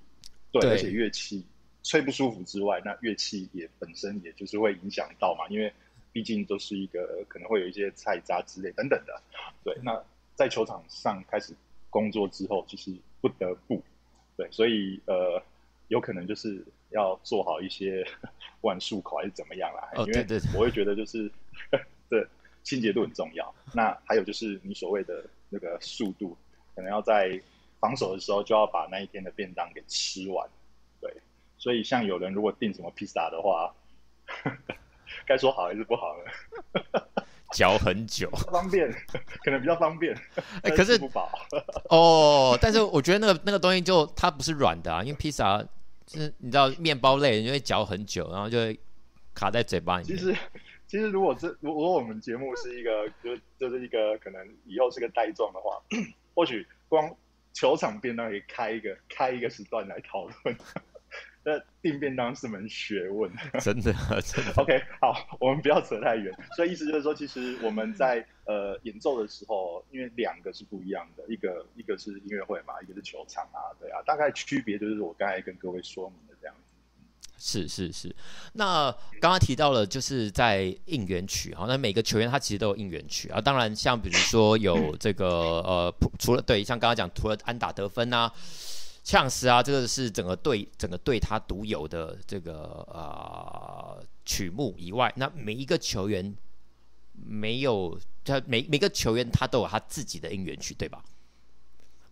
[0.51, 1.43] 对，对，而且乐器
[1.81, 5.73] 吹不舒服之外，那乐器也本身也就是会影响到嘛，因为
[6.13, 9.21] 毕竟都是一个可能会有一些菜渣之类等等的。
[9.65, 10.01] 对，那
[10.35, 11.53] 在球场上开始
[11.89, 12.95] 工作之后，其实。
[13.23, 13.81] 不得不，
[14.35, 15.41] 对，所以呃，
[15.87, 18.05] 有可能就是要做好一些
[18.59, 21.31] 万漱口还是怎么样啦，因为我会觉得就是
[22.09, 22.27] 对
[22.63, 23.55] 清洁度很重要。
[23.73, 26.35] 那还有就是你所谓的那个速度，
[26.75, 27.41] 可能要在
[27.79, 30.45] 防守的时候就要把那一天的便当给吃完。
[30.99, 31.15] 对，
[31.57, 33.73] 所以像有人如果订什么披萨的话，
[35.25, 37.01] 该说好还是不好呢？
[37.53, 38.91] 嚼很久， 方便，
[39.43, 40.15] 可能比较方便。
[40.75, 41.31] 可是不饱
[41.89, 42.57] 哦。
[42.59, 45.63] 但是我觉得那个那个东西就它不是软的啊，因为披萨
[46.07, 48.79] 就是你知道面包类，你就会嚼很久，然后就会
[49.35, 50.17] 卡在嘴巴里面。
[50.17, 50.35] 其实
[50.87, 55.79] 其实如果这如果我们节目是一个就就是一个可能以后是个带状的话，
[56.33, 57.15] 或许光
[57.53, 60.57] 球场便当可以开一个开一个时段来讨论。
[61.45, 63.29] 那订便当是门学问，
[63.59, 64.53] 真的，真的。
[64.55, 66.33] OK，好，我们不要扯太远。
[66.55, 76.61] 所以意思就是说，其实我们在呃演奏的时候，因为两个是不一样的，一个一个是音乐会嘛，一个是球场啊，对啊，大概区别就是我刚才跟各位说明的这样子。
[77.37, 78.15] 是是是。
[78.53, 83.41] 那刚刚提到了，就是在应援曲，好，那每个球员他其实都有应援曲啊。
[83.41, 88.31] 当然，像比如说有这个呃，除了对，像刚刚讲，除了安打得分啊。
[89.03, 89.61] 呛死啊！
[89.61, 96.33] 这个是整个队整个队他独有的这个呃曲目以外，那每一个球员
[97.13, 101.03] 没有他每每个球员他都有他自己的应援曲，对吧？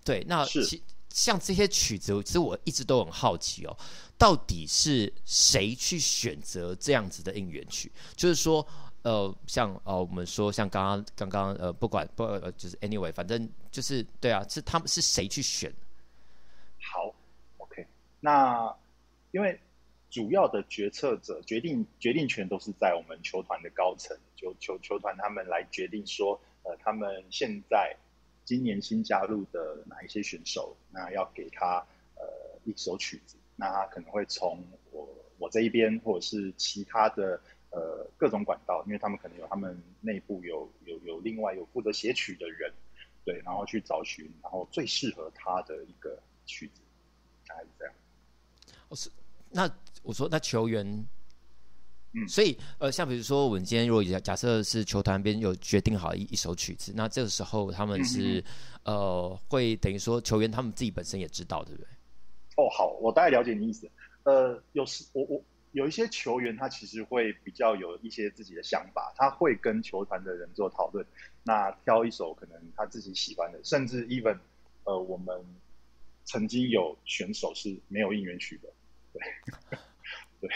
[0.03, 3.77] 对，那其像这些曲子，其实我一直都很好奇哦，
[4.17, 7.89] 到底是谁去选择这样子的应援曲？
[8.17, 8.65] 就是说，
[9.03, 15.73] 呃，像呃，我们说像刚刚刚刚呃，不管不呃，就是 anyway，反正就是对啊，是他们是谁去选？
[18.21, 18.77] 那
[19.31, 19.59] 因为
[20.09, 27.95] 主要的决策者决定决定权都是在我们球团的高层，就球球团他们来决定说，呃，他们现在
[28.45, 32.23] 今年新加入的哪一些选手，那要给他呃
[32.65, 35.07] 一首曲子，那他可能会从我
[35.37, 42.71] 我这一边，或者是其他的呃各种管道，因为他们可能有他们内部有有有另外有负责写曲的人，
[43.23, 46.81] 对，然后去找寻，然后最适合他的一个曲子，
[47.47, 47.93] 大概是这样。
[48.91, 49.09] 哦，是
[49.49, 49.67] 那
[50.03, 50.85] 我说那球员。
[52.13, 58.41] 嗯，所以呃，像比如说，我们今天如果假假设是球团边有决定好一一首曲子，那这个时候他们是、
[58.83, 61.87] 嗯、呃，会等于说球员他们自己本身也知道，对不对？
[62.57, 63.89] 哦，好，我大概了解你意思。
[64.23, 71.05] 呃，有时我我有一些球员，他其实会比较有一些自己的想法，他会跟球团的人做讨论，
[71.43, 74.37] 那挑一首可能他自己喜欢的，甚至 even
[74.83, 75.41] 呃，我们
[76.25, 78.67] 曾经有选手是没有应援曲的，
[79.13, 79.21] 对
[80.41, 80.49] 对。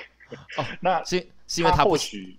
[0.58, 2.38] 哦，那是是因为他或许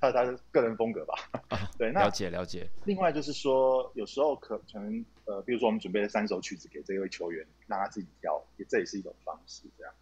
[0.00, 1.14] 他他的个人风格吧。
[1.50, 2.68] 哦、对，那了解了解。
[2.84, 9.64] 另外就是说，有时候可能呃，比如说我们准备了三首曲子给这位球员，让他自己挑，也这也是一种方式。
[9.76, 9.92] 这样。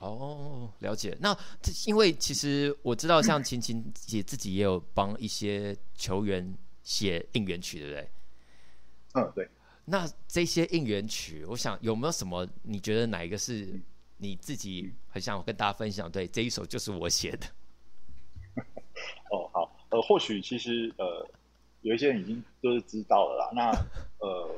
[0.00, 1.16] 哦，了解。
[1.20, 8.10] 那这因为其实我知道，像晴晴也自己也有帮一些球员写应援曲，对不对？
[9.14, 9.48] 嗯，对。
[9.84, 12.48] 那这些应援曲，我想有没有什么？
[12.62, 13.80] 你觉得哪一个是？
[14.16, 17.46] 你自己很想跟大家分享，对，这一首就是我写的。
[19.28, 21.28] 哦，好，呃，或许其实呃，
[21.82, 23.50] 有一些人已经都是知道了啦。
[23.52, 23.70] 那
[24.24, 24.54] 呃，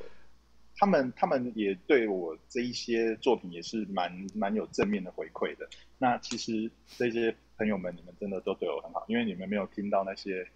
[0.77, 5.67] 他们他们也对我这一些作品也是蛮蛮有正面的回馈的。
[5.99, 10.47] 那其实这些朋友们，你们真的都对我很好，因为你们没有听到那些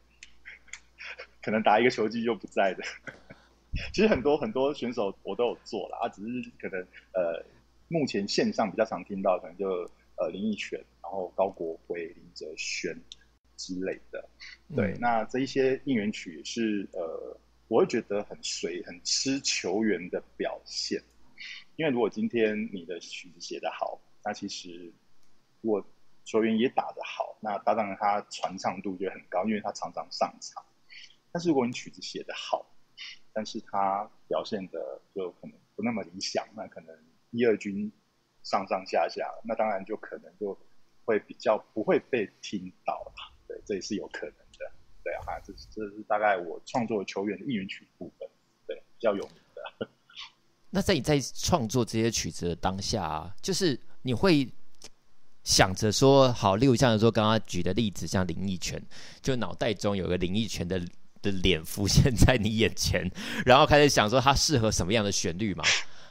[1.43, 2.85] 可能打一个球季就不在的。
[3.95, 6.81] 其实很多很多选手我都有做了啊，只是可能
[7.15, 7.45] 呃。
[7.93, 9.67] 目前线上比较常听到，可能就
[10.15, 12.97] 呃林益全，然后高国辉、林哲轩
[13.57, 14.29] 之类的。
[14.77, 21.03] 对，嗯、那这一些应援曲是呃，我会觉得很随、很吃球员的表现。
[21.75, 24.93] 因为如果今天你的曲子写得好，那其实
[25.61, 25.85] 如果
[26.25, 30.65] 球员也打得好，那当然他传唱度就很高，因为他常常上场。
[31.33, 32.65] 但是如果你曲子写得好，
[33.33, 36.97] 但是他表现的就可能不那么理想，那可能。
[37.33, 37.89] 一二军
[38.43, 40.59] 上上下下，那当然就可能就
[41.05, 43.15] 会比较不会被听到了，
[43.47, 44.73] 对，这也是有可能的。
[45.05, 48.29] 对啊，这是这是大概我创作球员的应援曲部分，
[48.67, 49.89] 对，比较有名的。
[50.71, 54.53] 那在你在创作这些曲子的当下啊，就是你会
[55.45, 58.83] 想着说，好，例如像说刚刚举的例子，像林益全，
[59.23, 60.83] 就脑袋中有个林益全的
[61.23, 63.11] 的脸浮现在你眼前，
[63.45, 65.65] 然后开始想说它适合什么样的旋律吗？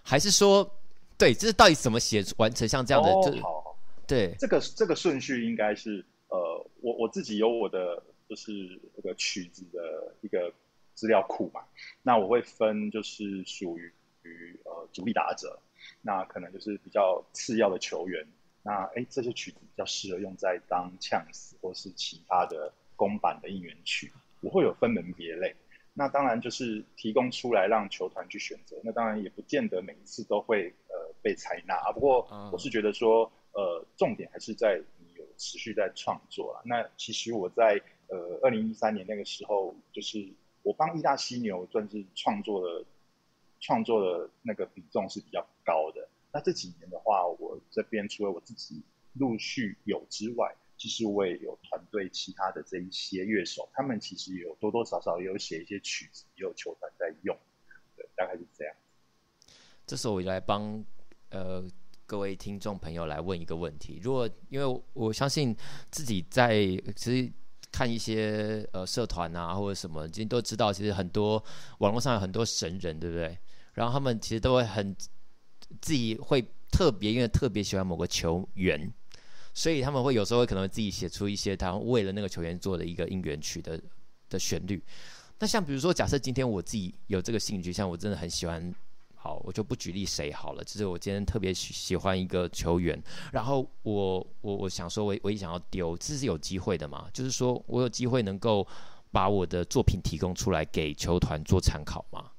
[0.03, 0.75] 还是说？
[1.17, 3.11] 对，这是到底怎么写完成像这样的？
[3.11, 10.49] 哦、这好，对，这个这个顺序应该是呃，我我自己有我的就是这个曲子的一个
[10.93, 11.59] 资料库嘛。
[12.01, 13.91] 那我会分就是属于
[14.21, 15.59] 于呃主力打者，
[16.01, 18.25] 那可能就是比较次要的球员。
[18.63, 24.09] 那哎，这些曲子比较适合用在当呛死或是其他的公版的应援曲，
[24.41, 25.55] 我会有分门别类。
[25.93, 28.77] 那当然就是提供出来让球团去选择。
[28.83, 31.91] 那当然也不见得每一次都会呃被采纳啊。
[31.91, 36.61] 不过我是觉得说，呃，重点还是在你有持续在创作啊。
[36.63, 40.25] 那其实我在呃二零一三年那个时候，就是
[40.63, 42.85] 我帮义大犀牛算是创作的
[43.59, 46.07] 创作的那个比重是比较高的。
[46.31, 57.37] 那这几年的话，我这边除了我自己陆续有之外，其实我也有团队，其他的这一些乐手，他们其实有多多少少也有写一些曲子，也有球团在用，
[57.97, 58.73] 对，大概是这样。
[59.85, 60.81] 这时候我就来帮
[61.31, 61.69] 呃
[62.05, 65.53] 各位听众朋友来问一个问题：如果因为我相信
[65.91, 66.61] 自己在
[66.95, 67.29] 其实
[67.73, 71.43] 看一些呃社团啊或者什么，今天都知道，其实很多
[71.79, 73.37] 网络上有很多神人，对不对？
[73.73, 74.95] 然后他们其实都会很
[75.81, 78.93] 自己会特别，因为特别喜欢某个球员。
[79.59, 83.77] 所以他们会有时候可能自己写出一些他为了那个球员做的一个应援曲的
[84.29, 84.81] 的旋律。
[85.37, 88.73] 那像比如说，假设今天我自己有这个兴趣，像我真的很喜欢，
[89.15, 90.63] 好，我就不举例谁好了。
[90.63, 92.97] 就是我今天特别喜喜欢一个球员，
[93.33, 97.09] 然后我我我想说我，我也想要丢，这是有机会的嘛？
[97.11, 98.65] 就是说我有机会能够
[99.11, 102.31] 把我的作品提供出来给球团做参考吗？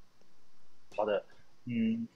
[0.96, 1.22] 好的，
[1.66, 2.08] 嗯，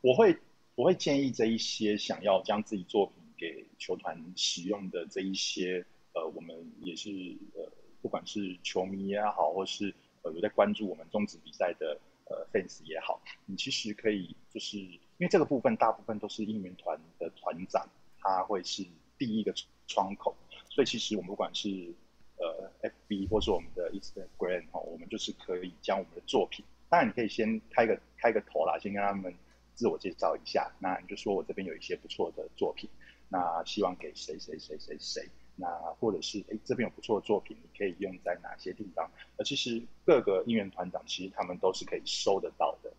[0.00, 0.36] 我会
[0.74, 3.14] 我会建议这一些想要将自己作品。
[3.36, 5.84] 给球团使用的这一些，
[6.14, 7.10] 呃，我们也是
[7.54, 7.70] 呃，
[8.02, 17.86] 不管是球迷也好，或是呃有在关注我们中职比赛的呃 fans 也好，你其实可以就是因为这个部分大部分都是应援团的团长，
[18.20, 18.84] 他会是
[19.18, 19.54] 第一个
[19.86, 20.34] 窗口，
[20.68, 21.94] 所以其实我们不管是
[22.36, 22.70] 呃
[23.08, 29.34] FB 或是我们的 Instagram 哈，我们就是可以将我们的作品，当然你可以先开个开个头啦，先跟他们
[29.74, 32.88] 自我介绍一下，那你就说我这边有一些不错的作品。
[33.28, 35.68] 那希望给谁谁谁谁谁，那
[35.98, 39.10] 或者是哎这边有不错的作品，你可以用在哪些地方？
[39.36, 42.92] 而其实各个应援团长其实他们都是可以收得到的。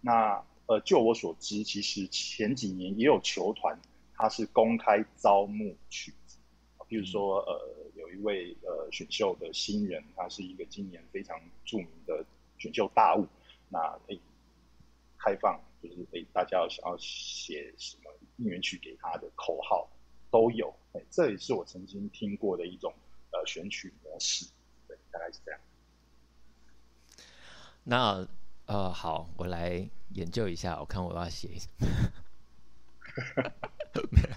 [0.00, 3.76] 那呃，就我所知，其实前几年也有球团，
[4.14, 6.38] 他是公开招募曲子，
[6.86, 12.24] 比如说呃，有一位呃选秀的新人，他是一个今年非常著名的
[12.58, 13.26] 选秀大物，
[13.68, 14.16] 那哎
[15.18, 17.74] 开放就是哎大家要想要写
[18.36, 19.88] 应援曲给他的口号
[20.30, 22.92] 都有，哎，这也是我曾经听过的一种
[23.30, 24.46] 呃选曲模式，
[24.88, 25.60] 对，大概是这样。
[27.84, 28.26] 那。
[28.66, 31.48] 呃，好，我来研究一下，我看我要写。
[34.10, 34.30] 没有，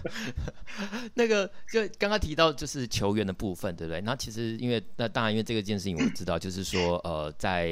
[1.14, 4.00] 那个就刚刚提到就是球员的部分，对不对？
[4.00, 7.68] 那其实因为那当然因为这个件事情我知道，就是说呃，在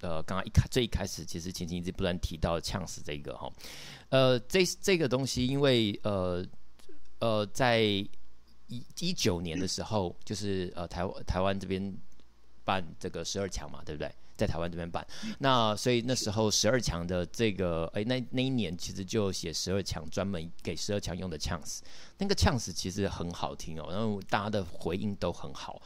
[0.00, 3.50] 呃刚刚一开最一开始，其实晴晴一直不断提到呛死这个哈，
[4.08, 6.44] 呃，这这个东西因为呃
[7.18, 8.08] 呃在一
[8.98, 11.94] 一九年的时候，就是呃台湾台湾这边
[12.64, 14.10] 办这个十二强嘛，对不对？
[14.36, 15.06] 在台湾这边办，
[15.40, 21.82] 那所以那时候十二强的这个，哎，那那一年其实就写十二强专门给十二强用的呛死，
[22.16, 25.82] 那个呛死其实很好听哦，然后大家的回应都很好，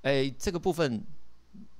[0.00, 1.04] 哎，这个部分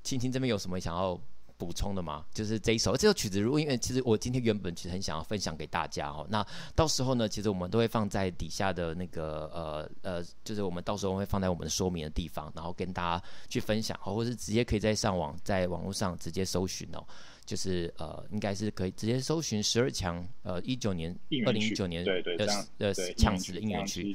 [0.03, 1.19] 青青这边有什么想要？
[1.57, 2.24] 补充的吗？
[2.32, 17.07] 就是这一首这首曲子，如果因为其实我今天原本其实很想要分享给大家哦，那到时候呢，其实我们都会放在底下的那个呃呃，就是我们到时候会放在我们的说明的地方，然后跟大家去分享，或者是直接可以在上网在网络上直接搜寻哦，
[17.44, 22.46] 就是呃应该是可以直接搜寻十二强呃一九年二零一九年对对的
[22.78, 24.14] 呃呛死的应援曲。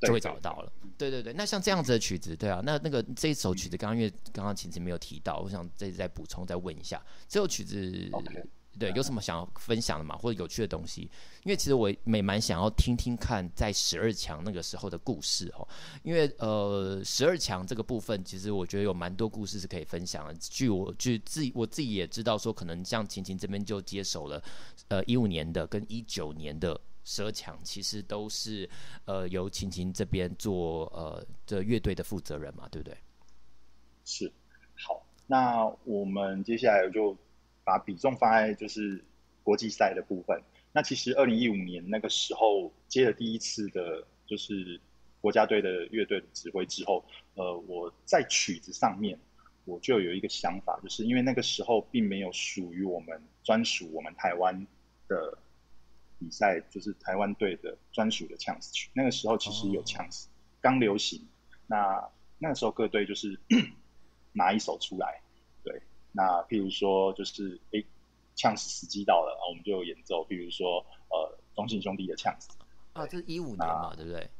[0.00, 1.32] 就会找得到了，对对对。
[1.32, 8.10] 那像这样子的曲子，对啊，那那个这一首曲子，刚刚因为刚刚晴晴没有提到，我想再再补充再问一下，这首曲子.
[8.78, 10.14] 对，有什么想要分享的吗？
[10.18, 11.10] 或者有趣的东西？
[11.44, 15.66] 因为其实我也蛮想要听听看，在十二强那个时候的故事哦。
[16.02, 20.34] 因为呃，十二强这个部分，其实我觉得有蛮多故事是可以分享的。
[20.34, 24.42] 据我据自己我自己也知道，说可能像晴晴这边就接手了，
[24.88, 26.78] 呃，一五年的跟一九年的。
[27.08, 28.68] 十二强其实都是
[29.04, 32.96] 呃由晴晴这边做呃这乐队的负责人嘛，对不对？
[34.04, 34.30] 是。
[34.74, 37.16] 好，那我们接下来就
[37.62, 39.02] 把比重放在就是
[39.44, 40.42] 国际赛的部分。
[40.72, 44.80] 那其实二零一五年那个时候接了第一次的，就是
[45.20, 47.04] 国家队的乐队指挥之后，
[47.36, 49.16] 呃，我在曲子上面
[49.64, 54.66] 我就有一个想法，就是因为那个时候并没有属于我们专属我们台湾
[55.06, 55.38] 的。
[56.18, 60.28] 比赛就是台湾队的专属的呛死曲，那个时候其实有呛死，
[60.60, 60.80] 刚、oh.
[60.80, 61.26] 流行。
[61.66, 62.08] 那
[62.38, 63.38] 那个时候各队就是
[64.32, 65.20] 拿一首出来，
[65.62, 65.82] 对。
[66.12, 67.82] 那譬如说就是哎，
[68.34, 70.26] 呛死时机到了，我们就有演奏。
[70.28, 72.50] 譬如说呃，中信兄弟的呛死
[72.92, 74.30] 啊，这是一五年嘛，对不对？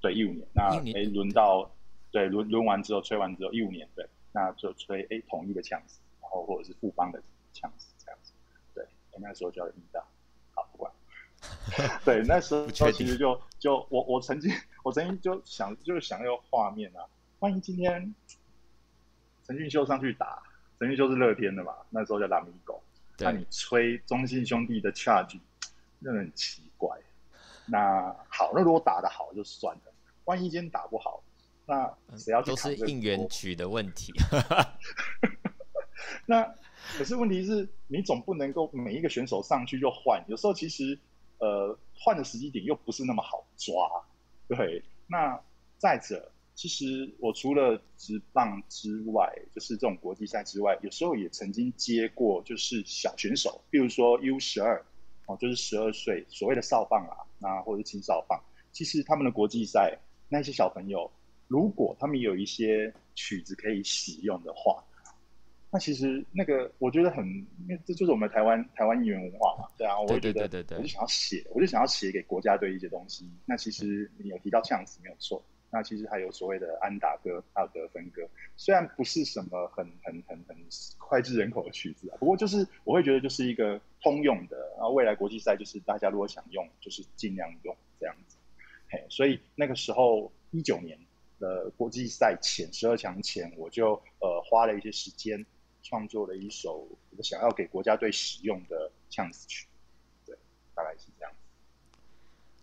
[0.00, 0.46] 对，一五年。
[0.52, 1.70] 那哎，轮到
[2.12, 7.22] 对轮轮完之后吹完之后，一五年对，那就吹哎统一的呛死，然后或者是富邦的
[7.52, 8.32] 呛死这样子。
[8.74, 8.86] 对，
[9.18, 10.04] 那个时候叫一大。
[12.04, 14.50] 对，那时候其实就就我我曾经
[14.82, 17.04] 我曾经就想就是想要画面啊，
[17.40, 18.14] 万一今天
[19.46, 20.42] 陈俊秀上去打，
[20.78, 22.82] 陈俊秀是乐天的嘛，那时候叫拉米狗，
[23.18, 25.38] 那你吹中信兄弟的 charge，
[25.98, 26.96] 那很奇怪。
[27.66, 29.92] 那好，那如果打得好就算了，
[30.24, 31.22] 万一今天打不好，
[31.66, 32.70] 那谁要去扛？
[32.72, 34.12] 都是应援曲的问题。
[36.26, 36.42] 那
[36.96, 40.98] 可是问题是你总不能够每一个选手上去就换，有时候其实。
[41.38, 43.74] 呃，换的时机点又不是那么好抓，
[44.48, 44.82] 对。
[45.06, 45.40] 那
[45.78, 54.84] 再者，其实我除了职棒之外，就是这种国际赛之外，有时候也曾经接过，就是小选手，比如说 U 十二，
[55.26, 61.10] 哦，就是十二岁所谓的少棒啊，那或者是青少棒，其实他们的国际赛那些小朋友，
[61.48, 64.82] 如果他们有一些曲子可以使用的话。
[65.68, 70.42] 那其实那个我觉得很，因为这就是我们台湾台湾应援文化嘛，对啊，我觉得
[70.76, 73.28] 我就想要写，我就想要写给国家队一些东西。
[73.44, 78.22] 那其实你有提到呛死没有错，那其实还有所谓的安打歌，还有得分歌，
[78.56, 88.38] 虽然不是什么很很很很脍炙人口的曲子啊，不过就是我会觉得就是一个通用的，然后未来国际赛就是大家如果想用，就是尽量用这样子。
[88.88, 90.96] 嘿，所以那个时候一九年
[91.40, 95.44] 的国际赛前十二强前，我就呃花了一些时间。
[95.88, 96.84] 创作了一首
[97.16, 99.68] 我想要给国家队使用的呛死曲，
[100.24, 100.36] 对，
[100.74, 101.38] 大概是这样子。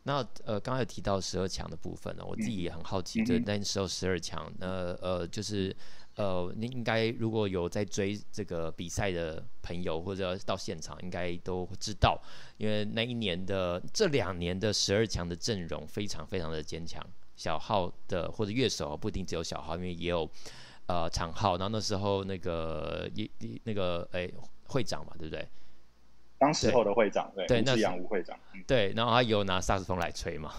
[0.04, 4.68] 那呃，刚才有提到十二强的部分呢，我自己也很好奇，这、嗯、那时候十二强，那
[5.02, 5.74] 呃，就是
[6.18, 12.22] 呃，你应该如果有在追这个比赛的朋友，或者到现场，应该都知道，
[12.58, 17.02] 因为那一年的这两年的十二强的阵容非常非常的坚强。
[17.38, 20.30] 小号的或者乐手不一定只有小号，因为也有
[20.88, 21.58] 呃场号。
[21.58, 23.30] 然后那时候那个一
[23.64, 24.30] 那个哎
[24.68, 25.48] 会长嘛，对不对？
[26.38, 28.38] 当时候的会长对，对，那是杨吴会长。
[28.68, 30.54] 对，然后他有拿萨克斯风来吹嘛。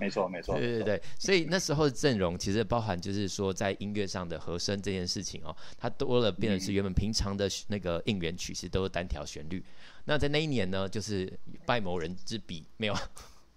[0.00, 9.64] 没错，没错，对对对，所以那时候的阵容其实包含就是说，在音乐上的和声这件事情哦，它多了，变成是原本平常的那个应援曲，其实都是单条旋律。
[10.06, 11.32] 那在那一年呢，就是
[11.64, 12.94] 拜某人之笔，没有，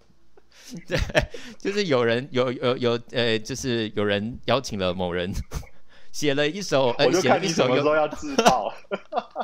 [0.86, 0.96] 对，
[1.58, 5.32] 就是有人有有有呃，就是有人邀请了某人。
[6.12, 8.72] 写了一首，我就看你什么时候要自爆。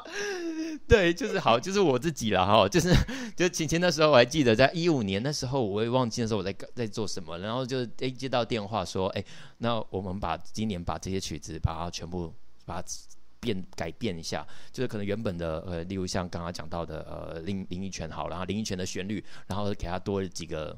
[0.86, 2.92] 对，就是好，就是我自己了哈， 就是
[3.36, 9.24] 就晴晴那时候我还记得，在一五年那时候，我也忘记那时候我在在做什么，然后就哎接到电话说，哎，
[9.58, 12.32] 那我们把今年把这些曲子把它全部
[12.64, 12.88] 把它
[13.40, 20.76] 变改变一下，就是可能原本的呃，例如像刚刚讲到的呃林林忆泉好，然后林忆泉的旋律，然后给他多了几个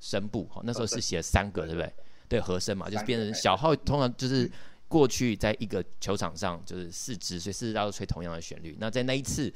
[0.00, 1.92] 声部，好，那时候是写了三个，对不对？
[2.28, 4.50] 对，和声嘛，就是变成小号，通常就是。
[4.88, 8.74] 过去在一个球场上就是四支，所以四支大家都吹同样的旋律。
[8.80, 9.52] 那在那一次，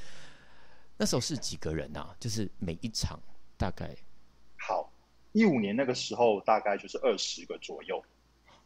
[0.99, 2.14] 那时候是几个人啊？
[2.20, 3.18] 就是每一场
[3.57, 3.97] 大概
[4.59, 4.93] 好
[5.33, 8.05] 一五年那个时候大概就是二十个左右。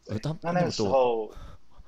[0.06, 1.32] 呃，当那那个时候，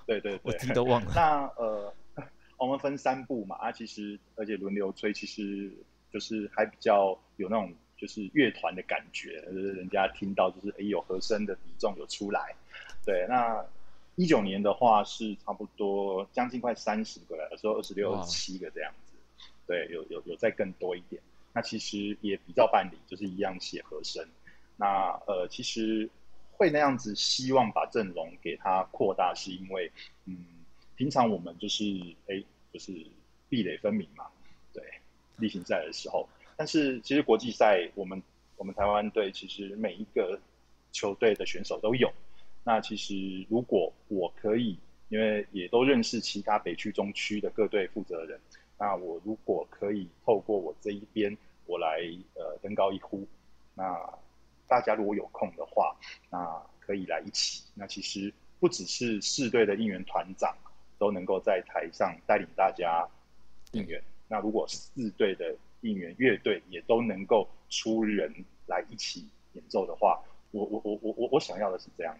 [0.06, 1.12] 对对对，我自己都忘了。
[1.12, 1.92] 那呃，
[2.56, 5.72] 我们分三部嘛，啊，其实而且轮流吹，其实
[6.12, 12.54] 就是还比较有那种就是乐团的感觉，就是人家听到就是哎有和声的比重有出来。
[13.04, 13.60] 对，那。
[14.18, 19.14] 一九年的话是差不多将近快三十个了，有时候二十六、二十七个这样子。
[19.64, 21.22] 对，有有有再更多一点。
[21.52, 24.26] 那其实也比较办理，就是一样写和声。
[24.76, 26.10] 那呃，其实
[26.50, 29.88] 会那样子，希望把阵容给它扩大，是因为
[30.24, 30.36] 嗯，
[30.96, 31.84] 平常我们就是
[32.26, 32.42] 哎，
[32.72, 32.92] 就是
[33.48, 34.26] 壁垒分明嘛。
[34.72, 34.82] 对，
[35.36, 38.20] 例行赛的时候，但是其实国际赛，我们
[38.56, 40.40] 我们台湾队其实每一个
[40.90, 42.12] 球队的选手都有。
[42.68, 48.38] 那其实，如果我可以，因为也都认识其他北区、中区的各队负责人，
[48.78, 51.98] 那我如果可以透过我这一边，我来
[52.34, 53.26] 呃登高一呼，
[53.74, 53.98] 那
[54.66, 55.96] 大家如果有空的话，
[56.28, 57.64] 那可以来一起。
[57.74, 60.54] 那其实不只是四队的应援团长
[60.98, 63.08] 都能够在台上带领大家
[63.72, 63.98] 应援，
[64.28, 68.30] 那如果四队的应援乐队也都能够出人
[68.66, 72.14] 来一起演奏的话，我我我我我我想要的是这样。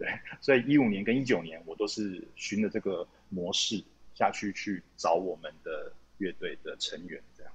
[0.00, 0.08] 对，
[0.40, 3.84] 所以一五年跟一九年，我都是循着这个模式
[4.14, 7.52] 下去去找我们的乐队的成员，这样。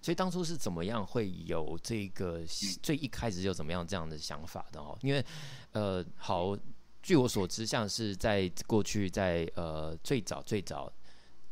[0.00, 2.40] 所以当初是怎么样会有这个
[2.80, 4.96] 最一开始就怎么样这样的想法的哦？
[5.02, 5.24] 因为
[5.72, 6.56] 呃，好，
[7.02, 10.92] 据我所知，像是在过去在呃最早最早。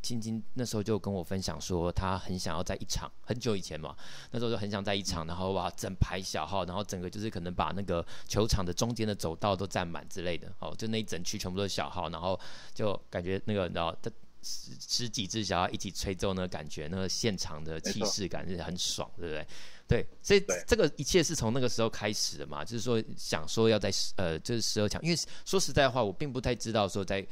[0.01, 3.95] 青青那时候就跟我分享说，他很想要在一场很久以前嘛，
[4.31, 12.39] 那时候就很想在一场，然后哇整排小号，然后整个就是可能把那个球场的中间的走道都占满之类的，哦，就那一整区全部都是小号，然后
[12.73, 13.95] 就感觉那个然后
[14.41, 19.47] 十十几只小号一起吹奏那个感觉，那个现场的气势感是很爽，对不对？
[19.87, 27.23] 对，所以这个一切是从那个时候开始的嘛，就是说想说要在呃就是十二强，因为说实在话，我并不太知道说在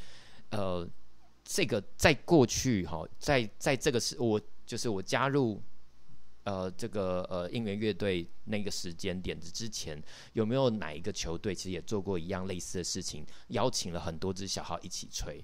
[0.52, 0.88] 呃。
[1.52, 5.60] 这个在过去哈，在在这个时，我就是我加入
[6.44, 10.00] 呃这个呃应援乐队那个时间点之前，
[10.34, 15.44] 有没有哪一个球队其实也做过一样类似的事情，邀请了很多支小号一起吹，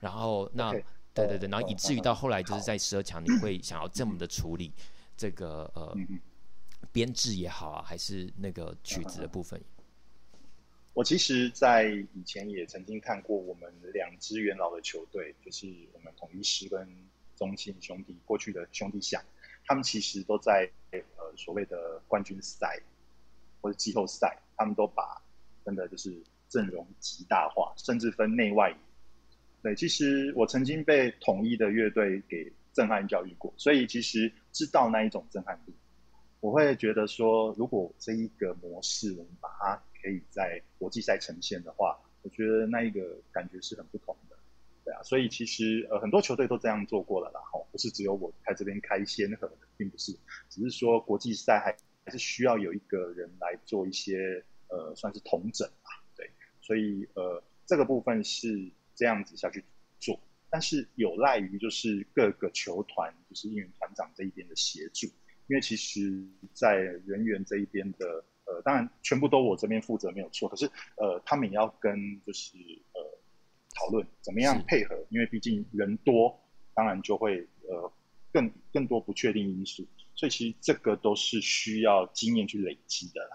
[0.00, 0.70] 然后那.
[1.14, 4.72] 对对对，然后以至于到后来就是在十二强，你会想要这么的处理
[5.14, 5.94] 这个呃
[6.90, 9.62] 编制也好啊，还是那个曲子的部分？
[10.94, 16.86] 我其实，在以前也曾经看过我们两支元老的球队，就是我们统一师跟
[17.34, 19.22] 中信兄弟过去的兄弟象，
[19.64, 21.00] 他们其实都在呃
[21.34, 22.78] 所谓的冠军赛
[23.62, 25.22] 或者季后赛，他们都把
[25.64, 28.76] 真的就是阵容极大化，甚至分内外。
[29.62, 35.74] 对，其实我曾经被统一的乐队给震撼教育过，所以其实知道那一种震撼力。
[36.40, 44.36] 我会觉得说，如果这一个模式，我们把它可以在国际赛呈现的话，我觉得那一个感觉是很不同的，
[44.84, 50.12] 对啊，所以其实呃很多球队都这样做过了啦，哈，不是只有我在这边开先河的，并不是，
[50.50, 56.30] 只是说国际赛还还是需要有一个人来做一些呃算是统整吧，对，
[56.60, 59.64] 所以呃这个部分是这样子下去
[60.00, 65.06] 做，但是有赖于就是各个球团就是应援团长这一边的协助，
[65.46, 68.24] 因为其实在人员这一边的。
[68.52, 70.46] 呃，当然，全部都我这边负责没有错。
[70.46, 72.58] 可是，呃，他们也要跟就是
[72.92, 73.00] 呃
[73.74, 76.38] 讨论怎么样配合，因为毕竟人多，
[76.74, 77.90] 当然就会呃
[78.30, 79.86] 更更多不确定因素。
[80.14, 83.30] 所以其实这个都是需要经验去累积的啦。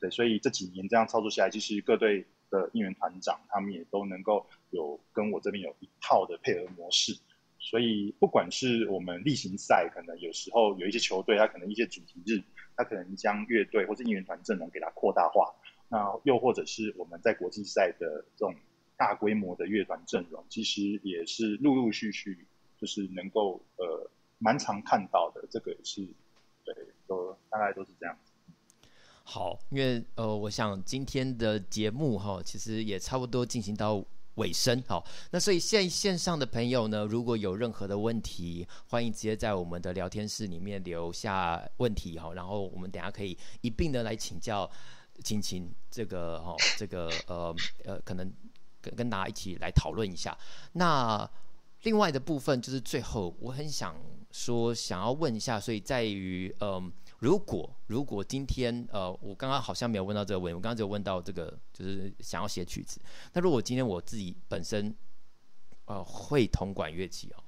[0.00, 7.18] 对，所以这几年这样操作下来，其实各队的应援团长他们也都能够有跟我这边有一套的配合模式。
[7.64, 12.42] 所以不管是我们例行赛，可能有时候有一些球队，他可能一些主题日，
[12.76, 15.50] 他可能将乐队或者应援团阵容给它扩大化。
[15.88, 18.54] 那又或者是我们在国际赛的这种
[18.98, 22.46] 大规模的乐团阵容，其实也是陆陆续续
[22.78, 25.42] 就是能够呃蛮常看到的。
[25.50, 26.06] 这个也是
[26.64, 26.74] 对，
[27.06, 28.14] 都大概都是这样。
[29.22, 34.04] 好，因为呃，我想今天的节目哈，其实也差不多进行到
[34.36, 34.82] 尾声。
[34.86, 44.70] 好，那所以现线上的朋友呢，如果有任何的问题，欢迎直接在我们的聊天室里面留下问题哈，然后我们等下可以一并的来请教
[45.22, 47.54] 青青这个哈，这个呃
[47.84, 48.32] 呃，可能
[48.80, 50.36] 跟跟大家一起来讨论一下。
[50.72, 51.28] 那
[51.82, 53.94] 另外的部分就是最后，我很想
[54.30, 56.92] 说，想要问一下，所以在于嗯。
[57.24, 63.00] 如果如果今天呃，我刚刚好像没有问到这个问题，我刚刚只有问到这个，就是想要写曲子。
[63.32, 64.94] 那如果今天我自己本身
[65.86, 67.42] 呃会铜管乐器哦，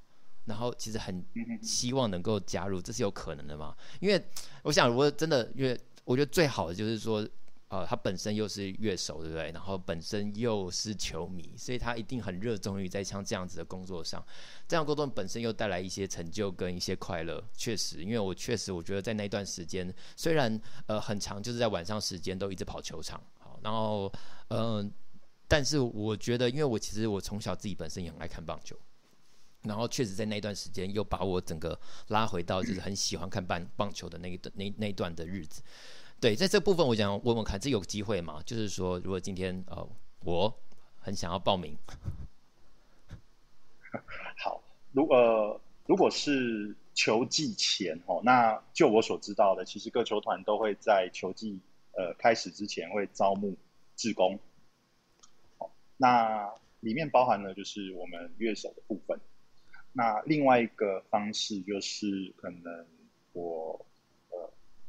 [0.47, 1.23] 然后其实很
[1.61, 3.77] 希望能够加入，这是有可能的吗？
[4.01, 4.25] 因为
[4.63, 7.29] 我想，如果真的，因为我觉得最好的就是说。
[7.69, 9.51] 呃，他本身又是乐手，对不对？
[9.51, 14.25] 然后本身又是球迷，所以他一定很热衷于在像这样子的工作上。
[14.69, 17.43] 这样工作本身又带来一些成就跟一些快乐。
[17.57, 24.13] 确实，因为我确实我觉得在那段时间，虽然呃很长，就是在晚上时间都一直跑球场，好，然后
[24.51, 24.89] 嗯、
[25.49, 28.77] 但是我觉得，因为我其实我从小自己本身也很爱看棒球，
[29.63, 31.77] 然后确实在那段时间又把我整个
[32.09, 35.61] 拉回到就是很喜欢看棒棒球的那一段那那一段的日子。
[36.19, 38.43] 对，在这部分我想问问看，这有机会吗？
[38.47, 39.87] 就是说，如果今天呃，
[40.25, 40.53] 我
[40.99, 41.77] 很想要报名，
[44.43, 44.63] 好，
[44.93, 51.61] 如呃，如果是球季前哦，那就我所知道的，其实各球团都会在球季
[51.93, 53.55] 呃开始之前会招募
[53.95, 54.39] 志工，
[55.59, 56.51] 好，那
[56.81, 59.21] 里面包含了就是我们乐手的部分，
[59.93, 62.87] 那另外一个方式就是可能
[63.35, 63.86] 我。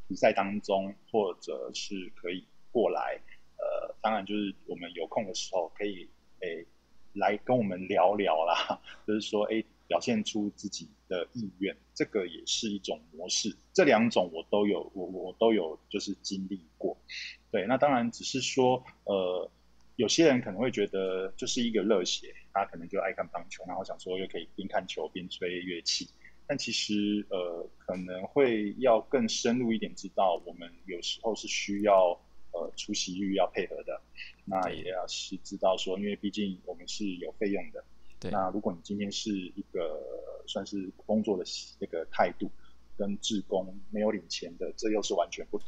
[0.07, 3.19] 比赛当中，或者是可以过来，
[3.57, 6.07] 呃，当然就是我们有空的时候可以，
[6.39, 6.65] 诶，
[7.13, 13.55] 来跟我们聊聊啦， 就是说，诶，表现出自己的意愿，这个也是一种模式。
[13.73, 16.97] 这两种我都有，我我都有，就是经历过。
[17.51, 19.49] 对，那当然只是说，呃，
[19.95, 26.07] 有些人可能会觉得就是一个热血，他可能就爱看棒球，然后想说又可以边看球边吹乐器。
[26.49, 32.17] 但其实，呃，可能会要更深入一点，知道我们有时候是需要，
[32.53, 34.01] 呃，出席率要配合的，
[34.45, 37.83] 那也要是知道说，因为毕竟我们是有费用的。
[38.17, 38.31] 对。
[38.31, 40.01] 那如果你今天是一个
[40.47, 41.43] 算是工作的
[41.79, 42.49] 那个态度，
[42.97, 45.67] 跟志工没有领钱的，这又是完全不同，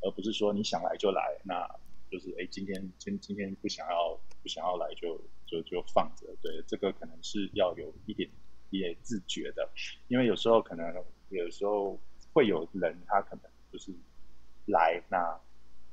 [0.00, 1.68] 而不是说你想来就来，那
[2.10, 6.34] 就是哎，今天今今天不想要不想要来就就就放着。
[6.40, 8.30] 对，这个可能是要有一点。
[8.78, 9.68] 也自觉的，
[10.08, 10.94] 因为有时候可能
[11.30, 11.98] 有时候
[12.32, 13.92] 会有人他可能就是
[14.66, 15.38] 来那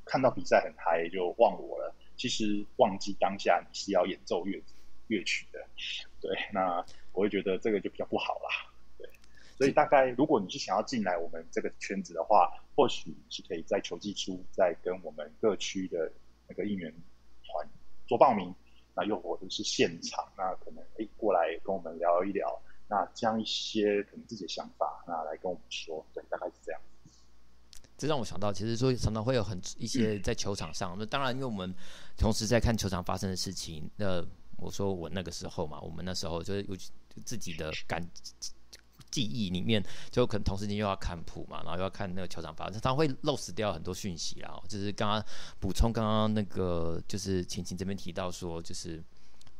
[0.04, 4.60] 看到比赛很嗨就忘我了，其实忘记当下你是要演奏乐
[5.08, 5.64] 乐曲的，
[6.20, 9.08] 对，那我会觉得这个就比较不好啦，对，
[9.58, 16.10] 所以大概如果你是想要进来我们这个圈子的话，或许是可以在球季初再跟我们各区的
[16.48, 16.90] 那个应援
[17.44, 17.68] 团
[18.06, 18.54] 做报名，
[18.94, 22.60] 那又或者是现场，那可能诶过来跟我们聊一聊。
[22.92, 26.78] 那将一些可能自己的想法，那来跟我们说，对，大概是这样。
[27.96, 31.74] 这让我想到，其实说常常会有很一些在球场上，那、当然，因为我们
[32.18, 33.90] 同时在看球场发生的事情。
[33.96, 34.22] 那
[34.58, 36.76] 我说我那个时候嘛，我们那时候就是有
[37.24, 38.06] 自己的感
[39.10, 44.62] 记忆里面，就可能同时间又要看谱嘛，然后又要看那个球场发生，他会漏失掉很多讯息啦。
[44.68, 45.24] 就是刚刚
[45.58, 49.02] 补充刚刚那个，就是晴晴这边提到说，就是。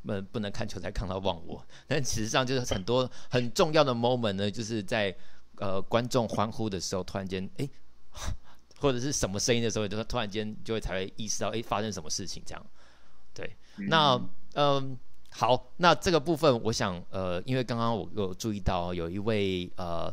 [0.05, 5.14] 不不能看球才看到忘我， 但事实上就是很多很重要的 moment 呢，就是在
[5.57, 7.68] 呃观众欢呼的时候，突然间哎，
[8.80, 12.66] 或者是什么声音的时候，就是突然间就会才会意识到哎发生什么事情这样。
[13.32, 13.57] 对，
[13.88, 14.14] 那
[14.55, 14.98] 嗯、呃、
[15.30, 20.12] 好，那这个部分我想呃，因为刚刚我有注意到有一位呃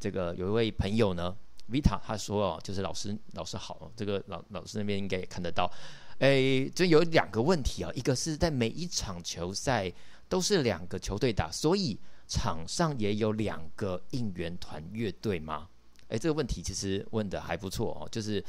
[0.00, 1.36] 这个有一位朋友呢
[1.70, 5.70] ，Vita 他说哦，就是老师老师好，这个老老师那边应该也看得到。
[6.18, 9.92] 诶，就有两个问题啊，一个是在每一场球赛
[10.28, 15.68] 都是两个球队打，所以场上也有两个应援团乐队吗？
[16.08, 18.42] 诶，这个问题其实问的还不错哦，就是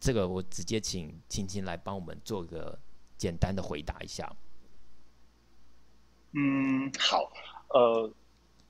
[0.00, 2.78] 这个我直接请青青来帮我们做个
[3.18, 4.34] 简单的回答一下。
[6.32, 7.30] 嗯，好，
[7.68, 8.10] 呃，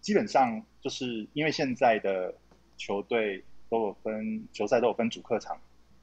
[0.01, 2.35] 基本上就是因为现在的
[2.77, 5.59] 球队都有分球赛都有分主客场。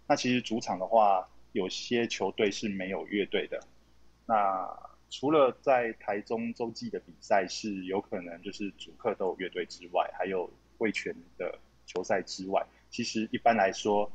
[0.08, 3.60] 那其实主场的话，有些球队是没有乐队的。
[4.26, 4.68] 那
[5.10, 14.10] 除了在台中洲际的比赛是有可能就是主客都有乐队之外，还有味全的球赛之外，其实一般来说，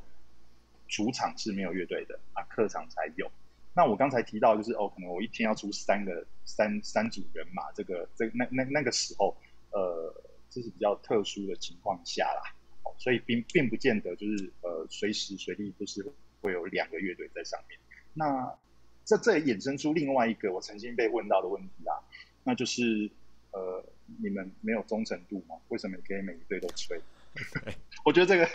[0.87, 3.29] 主场是没有乐队的啊，客场才有。
[3.75, 9.37] 那我刚才提到就是哦，可能我一天要出三个三三组人马，这个这那那那个时候，
[9.69, 10.11] 呃，
[10.49, 16.01] 这是比较特殊的情况下啦，哦，所以并并不见得就是呃随时随地都是
[16.47, 17.77] 会有两个乐队在上面。
[18.13, 18.55] 那
[19.03, 21.99] 这这也衍生出另外一个我曾经被问到的问题啊，
[22.43, 23.11] 那就是
[23.51, 23.83] 呃，
[24.23, 25.57] 你们没有忠诚度吗？
[25.67, 26.99] 为什么你可以每一队都吹
[28.05, 28.49] 我觉得这个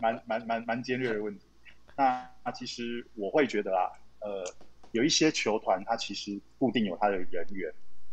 [0.00, 1.44] 蛮蛮蛮蛮尖锐的问题。
[1.96, 4.44] 那那其实我会觉得啊，呃，
[4.92, 7.72] 有一些球团它其实固定有它的人员，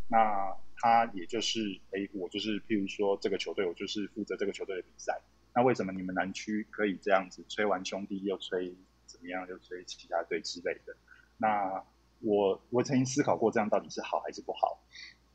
[0.10, 5.20] 那他也就是哎，我就是譬如说这个球队，我就是负责这个球队的比赛。
[5.56, 8.76] 那为什么你们南区可以这样子吹完兄弟又吹怎
[9.24, 10.96] 么样，就吹其他队之类的？
[11.38, 11.84] 那
[12.20, 14.80] 我我曾经思考过，这样到底是好还是不好？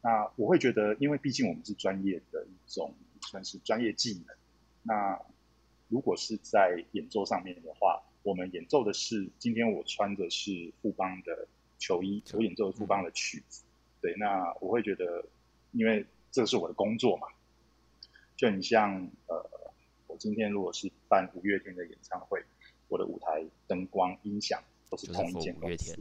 [0.01, 4.37] 那我会觉得，因为毕竟我们是专业的一种算是专业技能。
[4.83, 5.21] 那
[5.89, 13.65] 如果是在演奏上面的话，我们演奏的是今天我穿的是富邦的球衣，我演奏的富邦的曲子。
[14.01, 15.25] 对，那我会觉得，
[15.73, 17.27] 因为这是我的工作嘛，
[18.37, 19.51] 就很像呃，
[20.07, 22.45] 我今天如果是办五月天的演唱会，
[22.89, 24.63] 我的舞台灯光音响。
[24.91, 25.95] 都是同一间公司，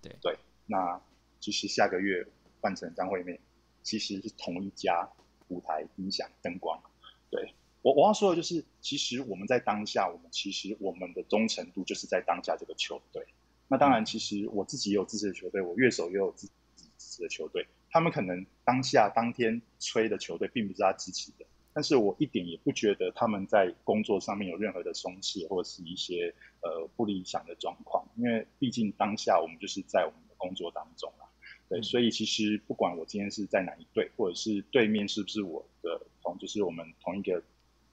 [0.00, 0.38] 对对。
[0.66, 1.02] 那
[1.40, 2.24] 其实下个月
[2.60, 3.40] 换成张惠妹，
[3.82, 5.10] 其实是同一家
[5.48, 6.80] 舞台音响灯光。
[7.28, 13.26] 对，我我要说的就是，其实我们在当下，我们其实我们的忠诚度就是在当下这个球队。
[13.66, 16.52] 那当然，其实我自己也有支持的球队，我乐手也有自己
[16.96, 17.66] 支持的球队。
[17.90, 21.44] 他们可能当下当天吹的球队，并不是他支持的。
[21.74, 31.26] 但是我一点也不觉得他们在工作上面有任何的松懈，或者是一些呃不理想的状况，因为毕竟当下我们就是在我们的工作当中啊，
[31.68, 37.42] 对，所以其实不管我今天是在哪一队，或者是对面是不是我的同，就是我们同一个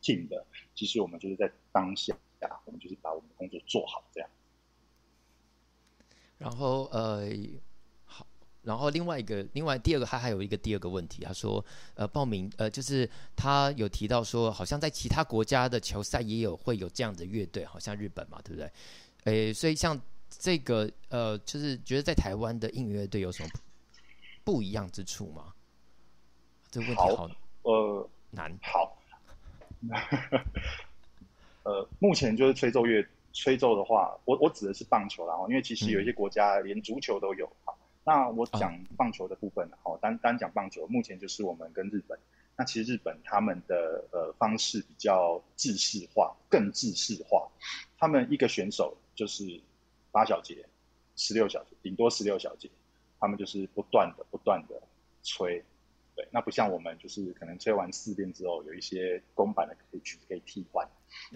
[0.03, 2.15] team 的，其实我们就是在当下，
[2.65, 4.29] 我们就是把我们的工作做好这样。
[6.38, 7.27] 然后呃。
[8.64, 18.72] 然后另外一个，另外第二个，他还有一个第二个问题，他说，呃，报名，呃，就是他有提到说，好像在其他国家的球赛也有会有这样的乐队，好像日本嘛，对不对？
[19.24, 19.99] 诶，所以像
[20.30, 23.49] 这个，呃，就是觉得在台湾的应援乐队有什么
[24.43, 25.53] 不一样之处吗？
[26.70, 27.30] 这个问题好，好
[27.64, 28.55] 呃难。
[28.62, 28.95] 好，
[31.64, 33.03] 呃，目前就是吹奏乐，
[33.34, 37.47] 吹奏的话，我我指的是棒球啦，因为其实有一些国家连足球都有。
[37.47, 37.74] 嗯
[38.04, 42.18] 那我讲棒球的部分，好、哦，单单讲棒球，目前就是我们跟日本。
[42.58, 47.49] 那其实日本他们的呃方式比较制式化，更制式化。
[47.97, 49.62] 他们一个选手就是
[50.12, 50.66] 八小节、
[51.16, 52.70] 十六小节，顶多十六小节，
[53.20, 54.82] 他们就是不断的、不断的
[55.24, 55.64] 吹。
[56.16, 60.88] 对，那不像我们，就是可能吹完四遍之后，有一些公版的可以曲子可以替换。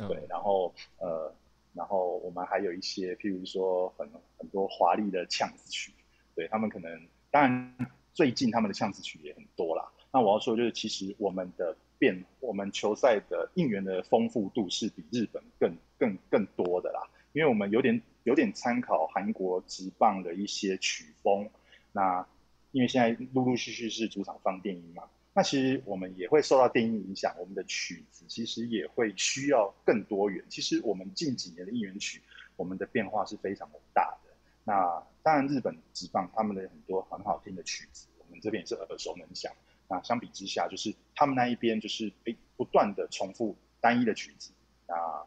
[0.07, 1.33] 对，然后呃，
[1.73, 4.07] 然后我们还有一些，譬如说很
[4.37, 5.93] 很多华丽的呛子曲。
[6.35, 7.75] 对他们可能，当然
[8.13, 9.89] 最近他们的抢子曲也很多啦。
[10.11, 17.01] 那我要说就是，其实我们的变，我们球赛的应援的丰富度是比日本更更更多的啦。
[17.33, 21.49] 因为我们有点有点参考韩国职棒的一些曲风。
[21.91, 22.25] 那
[22.71, 30.43] 因为现在陆陆续续是主场放电音嘛，那其实我们也会受到电音影响，我们的曲子其实也会需要更多元。
[30.47, 32.21] 其实我们近几年的应援曲，
[32.55, 34.17] 我们的变化是非常的大。
[34.65, 39.53] 那当然，日本直棒他们的很多很好听的曲子，我们这边也是耳熟能详。
[39.87, 44.51] 那相比之下，就是他们那一边就是诶不断的重复单一的曲子，
[44.87, 45.23] 那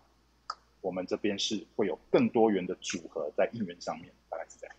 [0.80, 4.76] 我们这边是会有更多元的组合在应援上面，大概是这样。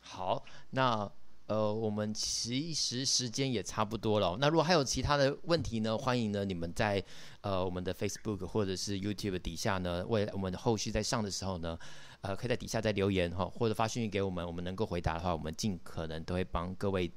[0.00, 1.12] 好，那。
[1.48, 4.36] 呃，我们其实时间也差不多了。
[4.40, 7.00] 那如果还有其他的问题呢，欢迎呢你们在
[7.40, 11.78] 呃我们的 Facebook 或者是 YouTube 底下呢，为我们后续在上的时候呢，
[12.22, 17.08] 呃，可以在底下再留言哈，或者发讯息给我们，我们能够回答的话，我们尽可能都会帮各位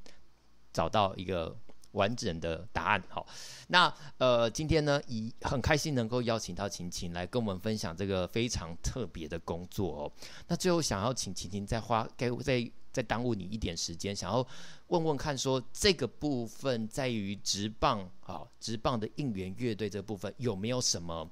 [0.72, 1.58] 找到一个
[1.94, 3.04] 完整的答案。
[3.10, 3.26] 好，
[3.70, 10.12] 那呃今天呢，以很开心能够邀请到晴晴来跟我们分享这个非常特别的工作哦。
[10.50, 12.72] 那最后想要请晴晴再花给再。
[13.00, 14.46] 再耽误你一点时间，想要
[14.88, 21.26] 问问看，说这个部分在于直棒啊，直棒的应援乐队这部分有没有什么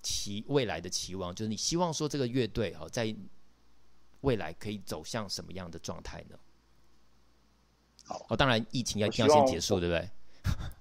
[0.00, 1.34] 期未来的期望？
[1.34, 3.14] 就是你希望说这个乐队啊，在
[4.22, 6.38] 未来可以走向什么样的状态呢？
[8.06, 10.08] 好，哦，当然疫情要一定要先结束，对不对？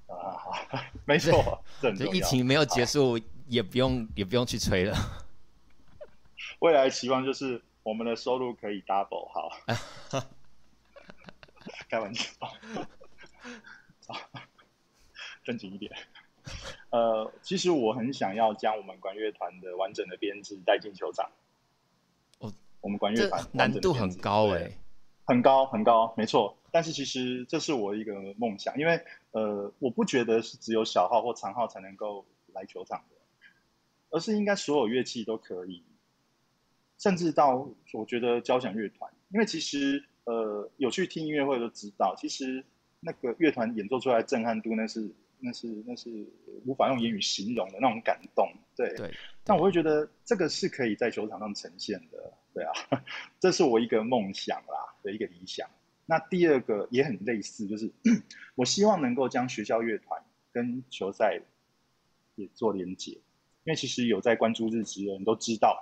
[0.07, 3.19] 啊，好， 没错， 这疫情没有结束，
[3.49, 4.97] 也不用也不用去吹了。
[6.59, 9.51] 未来期望就是我们的收入可以 double，好，
[11.89, 12.31] 开玩笑，
[15.43, 15.91] 正经一点。
[16.89, 21.29] 呃，其实我很想要将我们管乐团的完整的编制带进球场。
[22.39, 24.77] 哦，我们管乐团难度很高哎、欸，
[25.25, 26.57] 很高很高，没错。
[26.71, 33.15] 但是其实这是我一个梦想，因为呃，我不觉得是只有小号或长号才能够来球场的，
[34.09, 35.83] 而是应该所有乐器都可以，
[37.03, 42.63] 甚至到我觉得交响乐团，因为其实呃，有去听音乐会都知道，其实
[43.01, 45.13] 那个乐团演奏出来震撼度那是。
[45.45, 46.09] 那是那是
[46.65, 48.87] 无法用言语形容的那种感动，对。
[48.91, 49.09] 对。
[49.09, 52.71] 对，但我会觉得这个是可以在球场上呈现的，对啊，
[53.41, 55.69] 这是我一个梦想啦的一个理想。
[56.05, 57.91] 那第二个也很类似，就是
[58.55, 60.23] 我希望能够将学校乐团
[60.53, 61.41] 跟球赛
[62.35, 63.19] 也做连结，因
[63.65, 65.81] 为其实有在关注日职的人都知道，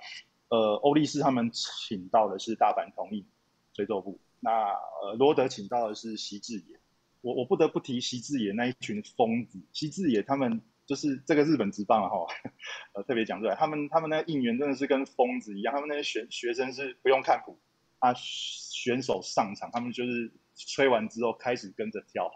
[0.52, 3.26] 呃，欧力士他们请到的是大阪桐荫
[3.74, 6.78] 吹奏部，那呃罗德请到的是习志野。
[7.22, 12.28] 我我不得不提习志野那一群疯子，习志野他们就是这个日本职棒哈，
[12.94, 17.58] 呃特别讲出来，他们他们那个应援真的是跟疯子一样，他们那些学学生是不用看谱，
[18.00, 22.30] 啊选手上场，他们就是吹完之后开始跟着跳，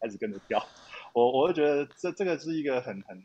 [0.00, 0.66] 开始跟着跳，
[1.12, 3.22] 我我就觉得这这个是一个很很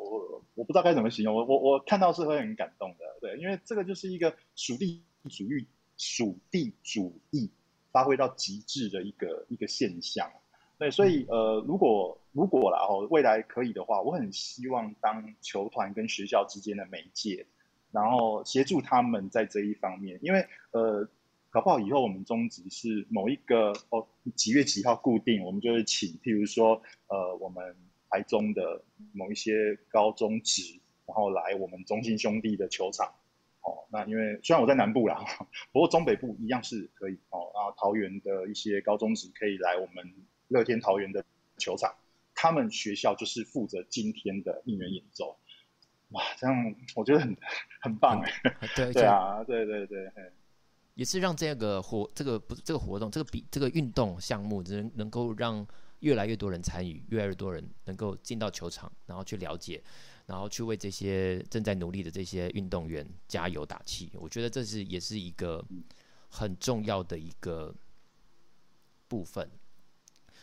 [0.00, 7.50] 我我不知道该怎么形容，我我我看到是会很感动的，对，因为这个就是一个属地主义属地主义。
[7.92, 10.30] 发挥到极致的一个一个现象，
[10.78, 17.44] 对，所以呃，如果如果啦哦，未来可以的话，我很希望当球团跟学校之间的媒介，
[17.90, 21.08] 然后协助他们在这一方面，因为呃，
[21.50, 27.74] 搞不好以后我们中职是某一个哦几月几号固定，我们就会请，譬如说呃，我们
[28.10, 28.82] 台中的
[29.12, 33.14] 某一些高中职，然后来我们中信兄弟的球场。
[33.62, 35.22] 哦，那因为虽然我在南部啦，
[35.70, 37.52] 不过中北部一样是可以哦。
[37.54, 40.14] 然后桃园的一些高中职可以来我们
[40.48, 41.22] 乐天桃园的
[41.58, 41.94] 球场，
[42.34, 45.36] 他们学校就是负责今天的应援演奏。
[46.08, 47.36] 哇，这样我觉得很
[47.82, 48.32] 很棒哎。
[48.74, 50.10] 对对啊，对对对，
[50.94, 55.66] 也是让这个活这个不是这个活动这个比这个运动项目能能够让
[56.00, 59.82] 越来越多人参与，越来越多人能够进到球场，然后去了解。
[60.26, 65.64] 然后去为这些正在努力的这些运动员加油打气，我觉得这是也是一个
[66.28, 67.74] 很重要的一个
[69.08, 69.50] 部分。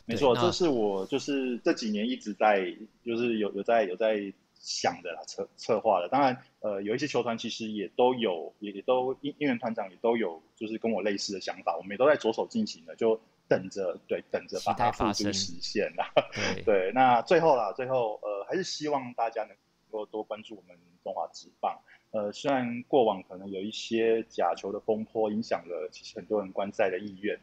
[0.03, 6.09] 没错，这是我就是这几年一直在就是有有在有在想的啦，策策划的。
[6.09, 11.77] 当然，呃，有一些球团其实也都有，也也都应应援团长也都有，就是跟我类似的想法。
[11.77, 16.11] 我们也都在着手进行的，就等着对等着把它付诸实现啦。
[16.55, 19.55] 对， 对，那最后啦，最后呃，还是希望大家能。
[19.89, 21.79] 够多关注我们中华职棒。
[22.11, 27.39] 呃，虽然过往可能有一些假球的风波，影响了其实很多人观赛的意愿，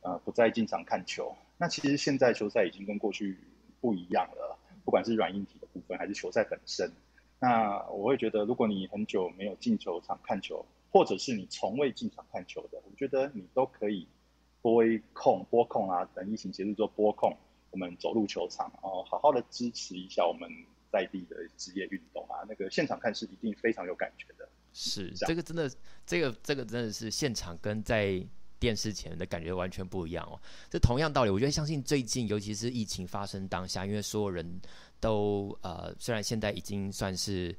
[0.00, 1.36] 呃，不再进场看球。
[1.58, 3.36] 那其实现在球赛已经跟过去
[3.82, 6.90] 不一样了，不管是软硬体的部分，还是球赛本身。
[7.38, 14.08] 那我会觉得，如果你很久没有进球场看球，或者是你从未进场看球的，我觉得你都可以
[14.62, 14.82] 拨
[15.12, 17.36] 空拨空啊，等疫情结束之后播控，
[17.70, 20.48] 我们走入球场，然后好好的支持一下我们。
[20.92, 24.46] 在地的职业运动啊，那个现场看是一定非常有感觉的。
[24.74, 25.70] 是，这个真的，
[26.04, 28.22] 这个这个真的是现场跟在
[28.58, 30.38] 电视前的感觉完全不一样哦。
[30.68, 34.60] 这同样道理，我觉得相信最近，尤其是疫情发生当下，因为所有人
[35.00, 37.56] 都呃，虽然现在已经算是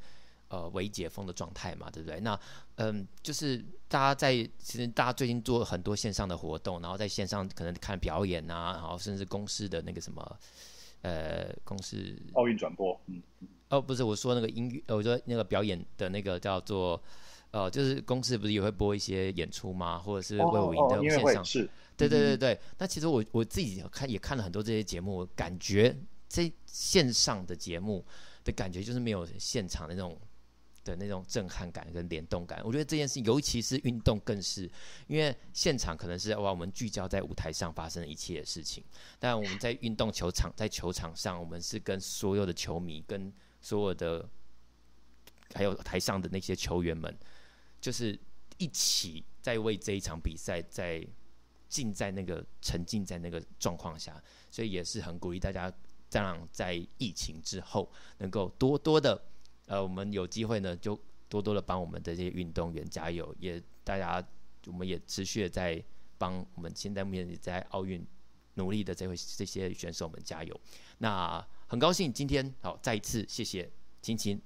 [0.53, 2.19] 呃微解封的状态嘛，对不对？
[2.19, 2.39] 那
[2.75, 10.39] 嗯，就是大家在其实大家最近做很多线上的活动，然后在线上可能看表演啊，然后甚至公司的那个什么。
[11.05, 13.21] 呃，公司奥运转播，嗯，
[13.67, 17.03] 哦，不是，我说那个音乐，我说那个表演的那个叫做，
[17.51, 19.99] 呃，就是公司不是也会播一些演出吗？
[19.99, 22.57] 或者是魏武营的线上，是，对对对对。
[22.77, 25.93] 那其实我我自己看也看了很多这些节目，感觉
[26.29, 28.05] 这线上的节目
[28.45, 30.17] 的感觉就是没有现场的那种。
[30.83, 34.69] 的那种震撼感跟联动感，我觉得这件事，尤其是运动，更是
[35.07, 38.83] 因为现场可能是哇，我们聚焦在舞台上发生的一切的事情，
[39.17, 43.31] 但我们在运动球场，在球场上，我们是跟所有的球迷，跟
[43.61, 44.27] 所有的
[45.53, 47.17] 还有台上的那些球员们，
[47.79, 48.19] 就是
[48.57, 51.05] 一起在为这一场比赛在
[51.69, 54.21] 浸在那个沉浸在那个状况下，
[54.51, 55.71] 所以也是很鼓励大家
[56.09, 59.23] 这样在疫情之后能够多多的。
[59.67, 60.99] 呃，我们有机会呢，就
[61.29, 64.23] 多多的帮我们的这些运动员加油，也大家
[64.67, 65.83] 我们也持续的在
[66.17, 68.05] 帮我们现在目前在奥运
[68.55, 70.61] 努力的这位这些选手们加油。
[70.99, 73.69] 那很高兴今天好再一次谢谢
[74.01, 74.39] 青青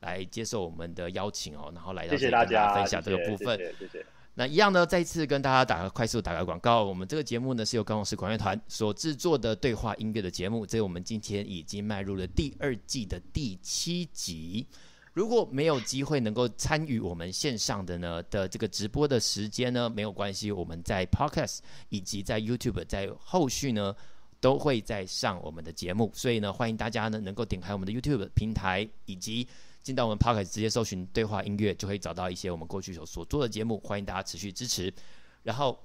[0.00, 3.56] 来接受我们的邀请哦，然后来到这里跟大家分享这个部分。
[3.56, 4.06] 谢谢，谢谢，谢谢。
[4.36, 14.66] 那一样呢，再一次跟大家打个快速打个广告，我们这个节目呢是由高雄市管乐团所制作的对话音乐的节目，这我们今天已经迈入了第二季的第七集。
[15.12, 21.58] 如果没有机会能够参与我们线上的呢的这个直播的时间呢，没有关系，我们在 Podcast
[21.90, 23.94] 以及在 YouTube 在后续呢
[24.40, 29.46] 都会再上我们的节目，所以呢欢迎大家呢能够点开我们的 YouTube 平台以及。
[29.84, 33.78] 进到我们 Podcast 直接搜寻对话音乐，就可以找到一些我们过去所所做的节目。
[33.80, 34.92] 欢迎大家持续支持。
[35.42, 35.78] 然后，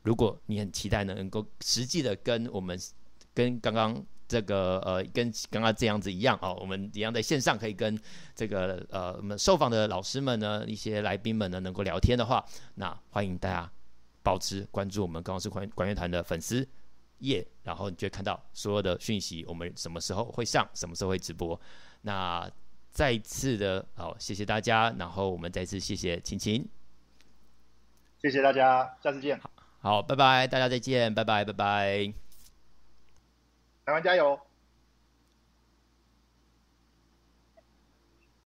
[0.00, 2.80] 如果你很期待呢，能够实际的跟我们
[3.34, 8.00] 跟刚刚这个呃，跟刚刚这样子一样哦，我们一样在线上可以跟
[8.34, 12.42] 这个呃我们受访的老师们呢，一些来宾们呢，能够聊天的话，
[12.76, 13.70] 那欢迎大家
[14.22, 16.66] 保持关注我们刚刚是管管乐团的粉丝
[17.18, 21.60] 页，然后你就会看到所有的讯息，我们什么时候会上，什么时候会直播。
[22.00, 22.50] 那
[22.92, 26.68] 再次的好，谢谢大家，然后我们再次谢谢晴晴，
[28.20, 29.40] 谢谢大家，下次见。
[29.80, 32.12] 好，拜拜，大家再见，拜拜，拜拜，
[33.86, 34.38] 台湾加油。